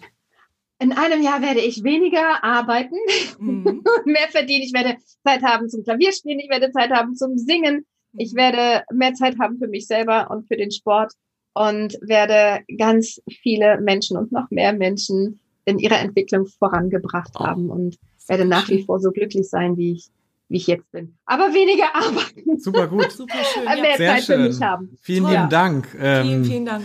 In 0.80 0.92
einem 0.92 1.22
Jahr 1.22 1.42
werde 1.42 1.60
ich 1.60 1.82
weniger 1.82 2.44
arbeiten, 2.44 2.96
mhm. 3.38 3.82
mehr 4.04 4.28
verdienen. 4.30 4.62
Ich 4.62 4.72
werde 4.72 4.96
Zeit 5.24 5.42
haben 5.42 5.68
zum 5.68 5.82
Klavierspielen, 5.82 6.38
ich 6.38 6.50
werde 6.50 6.70
Zeit 6.70 6.90
haben 6.90 7.16
zum 7.16 7.36
Singen, 7.36 7.84
ich 8.16 8.32
mhm. 8.32 8.38
werde 8.38 8.84
mehr 8.92 9.14
Zeit 9.14 9.38
haben 9.40 9.58
für 9.58 9.68
mich 9.68 9.86
selber 9.86 10.30
und 10.30 10.46
für 10.46 10.56
den 10.56 10.70
Sport 10.70 11.12
und 11.54 11.98
werde 12.00 12.62
ganz 12.76 13.20
viele 13.42 13.80
Menschen 13.80 14.16
und 14.16 14.30
noch 14.30 14.50
mehr 14.50 14.72
Menschen 14.72 15.40
in 15.64 15.78
ihrer 15.78 15.98
Entwicklung 15.98 16.46
vorangebracht 16.46 17.32
oh. 17.34 17.44
haben 17.44 17.70
und 17.70 17.96
werde 18.28 18.44
nach 18.44 18.68
wie 18.68 18.84
vor 18.84 19.00
so 19.00 19.10
glücklich 19.10 19.48
sein, 19.48 19.76
wie 19.76 19.92
ich 19.92 20.10
wie 20.48 20.56
ich 20.56 20.66
jetzt 20.66 20.90
bin. 20.92 21.14
Aber 21.26 21.52
weniger 21.52 21.94
arbeiten. 21.94 22.58
Super 22.58 22.86
gut. 22.86 23.12
Super 23.16 23.36
schön. 23.52 23.64
Ja. 23.64 23.80
Mehr 23.80 23.96
Sehr 23.96 24.14
Zeit 24.14 24.24
schön. 24.24 24.36
für 24.36 24.48
mich 24.48 24.62
haben. 24.62 24.98
Vielen 25.02 25.24
Toll. 25.24 25.32
lieben 25.34 25.48
Dank. 25.50 25.88
Ähm, 26.00 26.26
vielen, 26.26 26.44
vielen 26.44 26.66
Dank. 26.66 26.84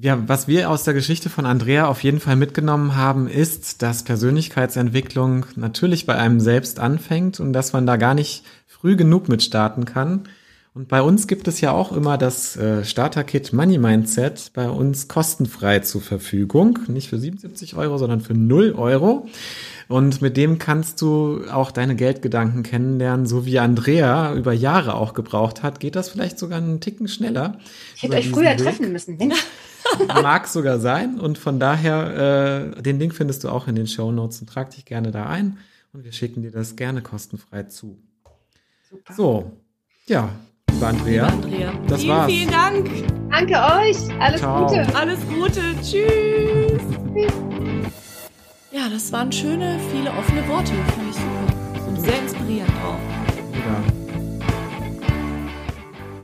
Ja, 0.00 0.28
was 0.28 0.48
wir 0.48 0.68
aus 0.68 0.84
der 0.84 0.94
Geschichte 0.94 1.30
von 1.30 1.46
Andrea 1.46 1.86
auf 1.86 2.02
jeden 2.02 2.20
Fall 2.20 2.36
mitgenommen 2.36 2.96
haben, 2.96 3.26
ist, 3.26 3.80
dass 3.82 4.02
Persönlichkeitsentwicklung 4.02 5.46
natürlich 5.56 6.04
bei 6.04 6.14
einem 6.14 6.40
selbst 6.40 6.78
anfängt 6.78 7.40
und 7.40 7.52
dass 7.52 7.72
man 7.72 7.86
da 7.86 7.96
gar 7.96 8.14
nicht 8.14 8.44
früh 8.66 8.96
genug 8.96 9.28
mit 9.28 9.42
starten 9.42 9.86
kann. 9.86 10.28
Und 10.78 10.86
bei 10.86 11.02
uns 11.02 11.26
gibt 11.26 11.48
es 11.48 11.60
ja 11.60 11.72
auch 11.72 11.90
immer 11.90 12.16
das 12.16 12.56
äh, 12.56 12.84
Starter-Kit 12.84 13.52
Money 13.52 13.78
Mindset 13.78 14.52
bei 14.54 14.70
uns 14.70 15.08
kostenfrei 15.08 15.80
zur 15.80 16.00
Verfügung. 16.00 16.78
Nicht 16.86 17.08
für 17.08 17.18
77 17.18 17.74
Euro, 17.74 17.98
sondern 17.98 18.20
für 18.20 18.34
0 18.34 18.76
Euro. 18.78 19.26
Und 19.88 20.22
mit 20.22 20.36
dem 20.36 20.58
kannst 20.58 21.00
du 21.00 21.42
auch 21.50 21.72
deine 21.72 21.96
Geldgedanken 21.96 22.62
kennenlernen, 22.62 23.26
so 23.26 23.44
wie 23.44 23.58
Andrea 23.58 24.32
über 24.34 24.52
Jahre 24.52 24.94
auch 24.94 25.14
gebraucht 25.14 25.64
hat. 25.64 25.80
Geht 25.80 25.96
das 25.96 26.10
vielleicht 26.10 26.38
sogar 26.38 26.58
einen 26.58 26.78
Ticken 26.78 27.08
schneller? 27.08 27.58
Ich 27.96 28.04
hätte 28.04 28.14
euch 28.14 28.30
früher 28.30 28.50
Weg. 28.50 28.58
treffen 28.58 28.92
müssen. 28.92 29.18
Mag 30.06 30.46
sogar 30.46 30.78
sein. 30.78 31.18
Und 31.18 31.38
von 31.38 31.58
daher, 31.58 32.76
äh, 32.76 32.82
den 32.82 33.00
Link 33.00 33.16
findest 33.16 33.42
du 33.42 33.48
auch 33.48 33.66
in 33.66 33.74
den 33.74 33.88
Show 33.88 34.12
Notes 34.12 34.40
und 34.42 34.46
trag 34.48 34.70
dich 34.70 34.84
gerne 34.84 35.10
da 35.10 35.26
ein. 35.26 35.58
Und 35.92 36.04
wir 36.04 36.12
schicken 36.12 36.42
dir 36.42 36.52
das 36.52 36.76
gerne 36.76 37.02
kostenfrei 37.02 37.64
zu. 37.64 37.98
Super. 38.88 39.12
So, 39.12 39.52
ja, 40.06 40.30
liebe 40.72 40.86
Andrea. 40.86 41.26
Liebe 41.26 41.32
Andrea. 41.32 41.72
Das 41.86 42.00
vielen, 42.00 42.16
war's. 42.16 42.32
Vielen 42.32 42.50
Dank. 42.50 42.90
Danke 43.30 43.54
euch. 43.54 44.20
Alles 44.20 44.40
Ciao. 44.40 44.66
Gute. 44.66 44.86
Alles 44.94 45.18
Gute. 45.28 45.60
Tschüss. 45.82 46.82
Ja, 48.70 48.88
das 48.92 49.12
waren 49.12 49.32
schöne, 49.32 49.78
viele 49.92 50.10
offene 50.10 50.46
Worte. 50.48 50.72
Fand 50.94 51.10
ich 51.10 51.16
super. 51.16 51.88
Und 51.88 52.00
sehr 52.00 52.18
inspirierend 52.20 52.70
auch. 52.84 52.98
Ja. 53.54 53.97